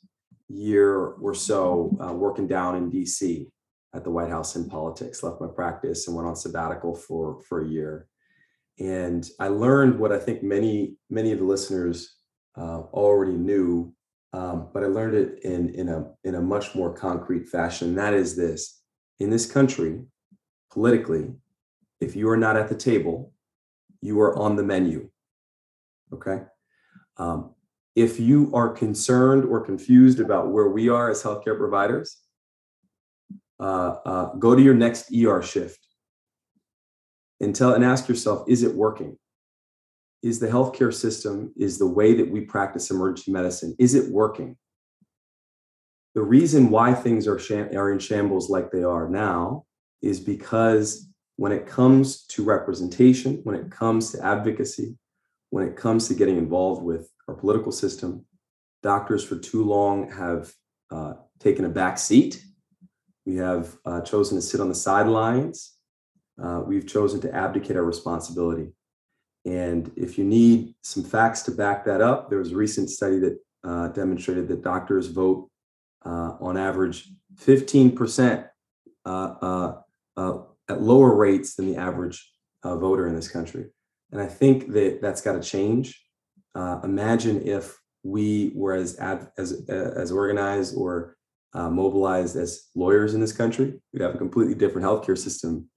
[0.49, 3.47] year or so uh, working down in DC
[3.93, 5.24] at the White House in politics.
[5.24, 8.07] Left my practice and went on sabbatical for for a year,
[8.80, 12.17] and I learned what I think many many of the listeners
[12.57, 13.93] uh, already knew
[14.34, 17.95] um, but I learned it in in a in a much more concrete fashion.
[17.95, 18.82] That is this:
[19.19, 20.01] in this country,
[20.71, 21.34] politically,
[21.99, 23.34] if you are not at the table,
[24.01, 25.09] you are on the menu.
[26.13, 26.43] Okay.
[27.17, 27.55] Um,
[27.95, 32.17] if you are concerned or confused about where we are as healthcare providers,
[33.59, 35.80] uh, uh, go to your next ER shift
[37.41, 39.17] and tell and ask yourself: Is it working?
[40.22, 44.57] Is the healthcare system, is the way that we practice emergency medicine, is it working?
[46.15, 47.39] The reason why things are,
[47.76, 49.65] are in shambles like they are now
[50.01, 51.07] is because
[51.38, 54.97] when it comes to representation, when it comes to advocacy,
[55.51, 58.26] when it comes to getting involved with our political system,
[58.84, 60.51] doctors for too long have
[60.91, 62.43] uh, taken a back seat.
[63.26, 65.78] We have uh, chosen to sit on the sidelines.
[66.41, 68.74] Uh, we've chosen to abdicate our responsibility.
[69.49, 73.17] And if you need some facts to back that up, there was a recent study
[73.19, 75.49] that uh, demonstrated that doctors vote
[76.05, 78.47] uh, on average 15%
[79.05, 79.81] uh, uh,
[80.17, 80.37] uh,
[80.69, 82.31] at lower rates than the average
[82.63, 83.65] uh, voter in this country.
[84.11, 85.99] And I think that that's got to change.
[86.55, 91.15] imagine if we were as ad, as as organized or
[91.53, 93.79] mobilized as lawyers in this country.
[93.93, 95.69] We'd have a completely different healthcare system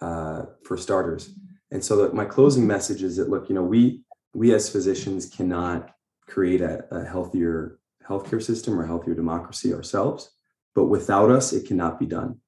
[0.00, 1.34] for starters.
[1.70, 4.02] And so my closing message is that look, you know, we
[4.34, 5.90] we as physicians cannot
[6.26, 10.30] create a, a healthier healthcare system or healthier democracy ourselves,
[10.74, 12.38] but without us, it cannot be done.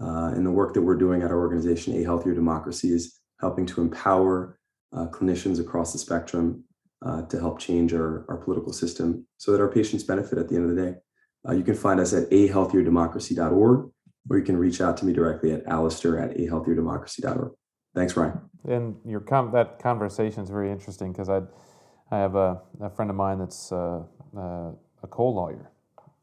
[0.00, 3.66] Uh, and the work that we're doing at our organization, A Healthier Democracy, is helping
[3.66, 4.58] to empower
[4.92, 6.64] uh, clinicians across the spectrum
[7.04, 10.56] uh, to help change our, our political system so that our patients benefit at the
[10.56, 10.94] end of the day.
[11.48, 13.90] Uh, you can find us at ahealthierdemocracy.org,
[14.30, 17.52] or you can reach out to me directly at Alistair at ahealthierdemocracy.org.
[17.94, 18.40] Thanks, Ryan.
[18.68, 21.42] And your com- that conversation is very interesting because I,
[22.10, 24.02] I have a, a, friend of mine that's uh,
[24.36, 24.70] uh,
[25.02, 25.70] a coal lawyer,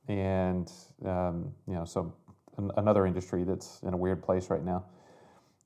[0.07, 0.71] and
[1.05, 2.13] um, you know, so
[2.57, 4.85] an- another industry that's in a weird place right now.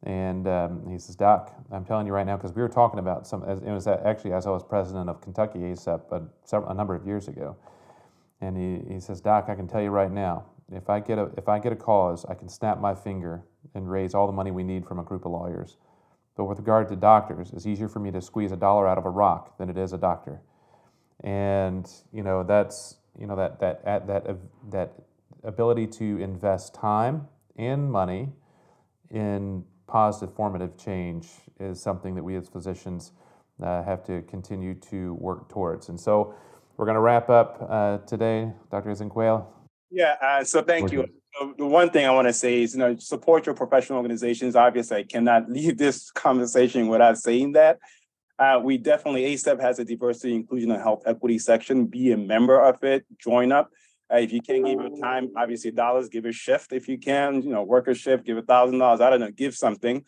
[0.06, 3.26] And um, he says, Doc, I'm telling you right now, because we were talking about
[3.26, 7.08] some, it was actually as I was president of Kentucky ACEP a, a number of
[7.08, 7.56] years ago.
[8.42, 11.30] And he, he says, Doc, I can tell you right now, if I get a
[11.38, 13.44] if I get a cause, I can snap my finger
[13.76, 15.78] and raise all the money we need from a group of lawyers.
[16.36, 19.06] But with regard to doctors, it's easier for me to squeeze a dollar out of
[19.06, 20.42] a rock than it is a doctor.
[21.24, 24.38] And you know that's you know that that that
[24.72, 24.94] that
[25.44, 27.28] ability to invest time
[27.58, 28.30] and money
[29.12, 31.28] in positive formative change
[31.60, 33.12] is something that we as physicians
[33.62, 35.90] uh, have to continue to work towards.
[35.90, 36.34] And so
[36.78, 38.90] we're going to wrap up uh, today, Dr.
[38.90, 39.46] Ezenkwele.
[39.92, 41.02] Yeah, uh, so thank you.
[41.02, 41.08] So
[41.58, 44.56] the one thing I want to say is, you know, support your professional organizations.
[44.56, 47.80] Obviously, I cannot leave this conversation without saying that.
[48.40, 51.86] Uh, we definitely, ACEP has a diversity, inclusion, and health equity section.
[51.86, 53.70] Be a member of it, join up.
[54.12, 57.42] Uh, if you can't give your time, obviously dollars, give a shift if you can,
[57.42, 60.04] you know, work a shift, give a thousand dollars, I don't know, give something.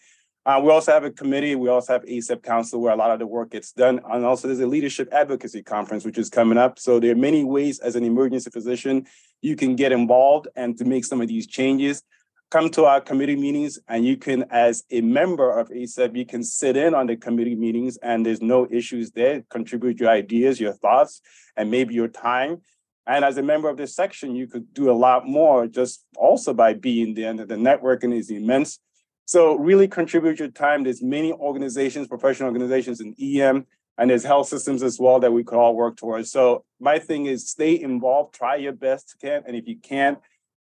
[0.45, 1.55] Uh, we also have a committee.
[1.55, 3.99] We also have ACEP Council where a lot of the work gets done.
[4.07, 6.77] And also there's a leadership advocacy conference, which is coming up.
[6.77, 9.07] So there are many ways as an emergency physician,
[9.41, 12.03] you can get involved and to make some of these changes.
[12.51, 16.43] Come to our committee meetings and you can, as a member of ACEP, you can
[16.43, 19.43] sit in on the committee meetings and there's no issues there.
[19.49, 21.21] Contribute your ideas, your thoughts,
[21.57, 22.61] and maybe your time.
[23.07, 26.53] And as a member of this section, you could do a lot more just also
[26.53, 27.31] by being there.
[27.31, 28.79] And the networking is immense.
[29.25, 30.83] So really contribute your time.
[30.83, 33.65] There's many organizations, professional organizations in EM,
[33.97, 36.31] and there's health systems as well that we could all work towards.
[36.31, 40.19] So my thing is stay involved, try your best to can, and if you can't,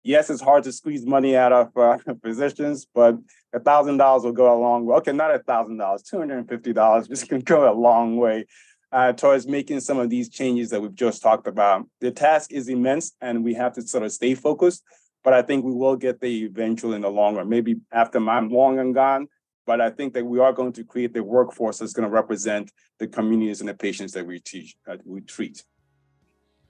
[0.03, 3.17] yes, it's hard to squeeze money out of uh, physicians, but
[3.55, 4.97] a thousand dollars will go a long way.
[4.97, 8.17] Okay, not a thousand dollars, two hundred and fifty dollars, just can go a long
[8.17, 8.45] way
[8.91, 11.87] uh, towards making some of these changes that we've just talked about.
[12.01, 14.83] The task is immense, and we have to sort of stay focused
[15.23, 18.49] but I think we will get there eventually in the long run, maybe after I'm
[18.49, 19.29] long and gone.
[19.65, 22.73] But I think that we are going to create the workforce that's going to represent
[22.99, 25.63] the communities and the patients that we teach, uh, we treat.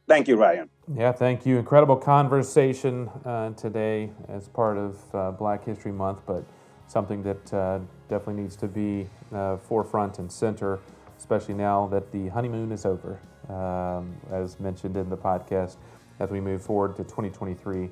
[0.07, 0.69] Thank you, Ryan.
[0.95, 1.57] Yeah, thank you.
[1.57, 6.45] Incredible conversation uh, today as part of uh, Black History Month, but
[6.87, 7.79] something that uh,
[8.11, 10.81] definitely needs to be uh, forefront and center,
[11.17, 15.77] especially now that the honeymoon is over, um, as mentioned in the podcast,
[16.19, 17.89] as we move forward to 2023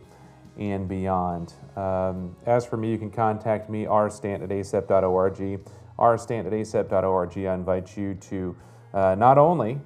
[0.61, 1.55] and beyond.
[1.75, 5.61] Um, as for me, you can contact me, rstant at acep.org.
[5.99, 7.39] rstant at acep.org.
[7.39, 8.57] I invite you to
[8.93, 9.81] uh, not only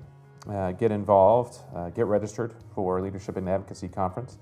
[0.50, 4.38] uh, get involved, uh, get registered for Leadership and Advocacy Conference,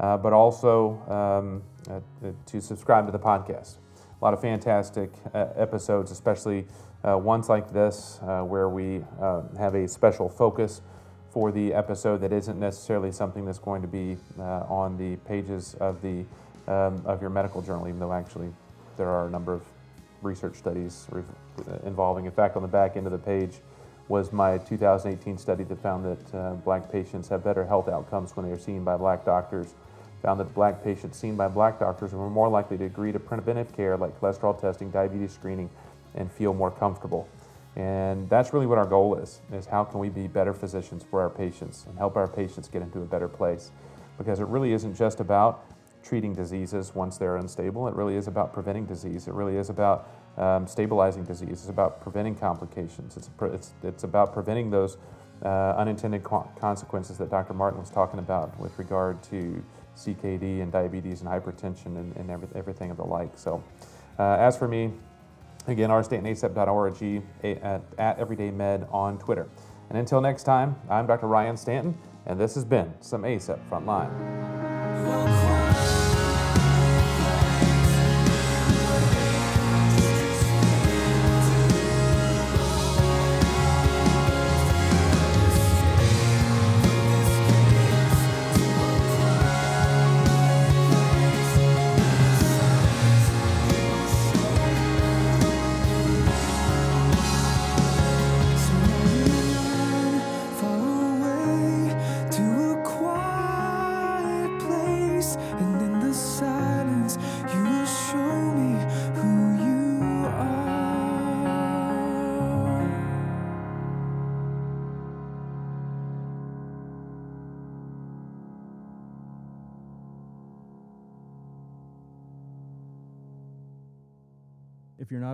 [0.00, 1.62] uh, but also um,
[1.92, 3.76] uh, to subscribe to the podcast.
[4.20, 6.66] A lot of fantastic uh, episodes, especially
[7.04, 9.04] ones like this, where we
[9.58, 10.80] have a special focus
[11.34, 15.74] for the episode that isn't necessarily something that's going to be uh, on the pages
[15.80, 16.24] of the
[16.68, 18.48] um, of your medical journal, even though actually
[18.96, 19.62] there are a number of
[20.22, 21.24] research studies re-
[21.84, 22.24] involving.
[22.24, 23.56] In fact, on the back end of the page
[24.06, 28.46] was my 2018 study that found that uh, black patients have better health outcomes when
[28.46, 29.74] they are seen by black doctors.
[30.22, 33.74] Found that black patients seen by black doctors were more likely to agree to preventive
[33.74, 35.68] care like cholesterol testing, diabetes screening,
[36.14, 37.28] and feel more comfortable.
[37.76, 41.20] And that's really what our goal is, is how can we be better physicians for
[41.20, 43.72] our patients and help our patients get into a better place.
[44.16, 45.66] Because it really isn't just about
[46.04, 47.88] treating diseases once they're unstable.
[47.88, 49.26] It really is about preventing disease.
[49.26, 51.50] It really is about um, stabilizing disease.
[51.50, 53.16] It's about preventing complications.
[53.16, 54.98] It's, it's, it's about preventing those
[55.42, 57.54] uh, unintended co- consequences that Dr.
[57.54, 59.64] Martin was talking about with regard to
[59.96, 63.36] CKD and diabetes and hypertension and, and every, everything of the like.
[63.36, 63.62] So,
[64.18, 64.92] uh, as for me,
[65.66, 69.48] Again, rstantonacep.org at, at EverydayMed on Twitter.
[69.88, 71.26] And until next time, I'm Dr.
[71.26, 71.96] Ryan Stanton,
[72.26, 74.63] and this has been some ACEP Frontline.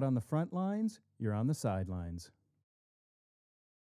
[0.01, 2.31] Not on the front lines, you're on the sidelines.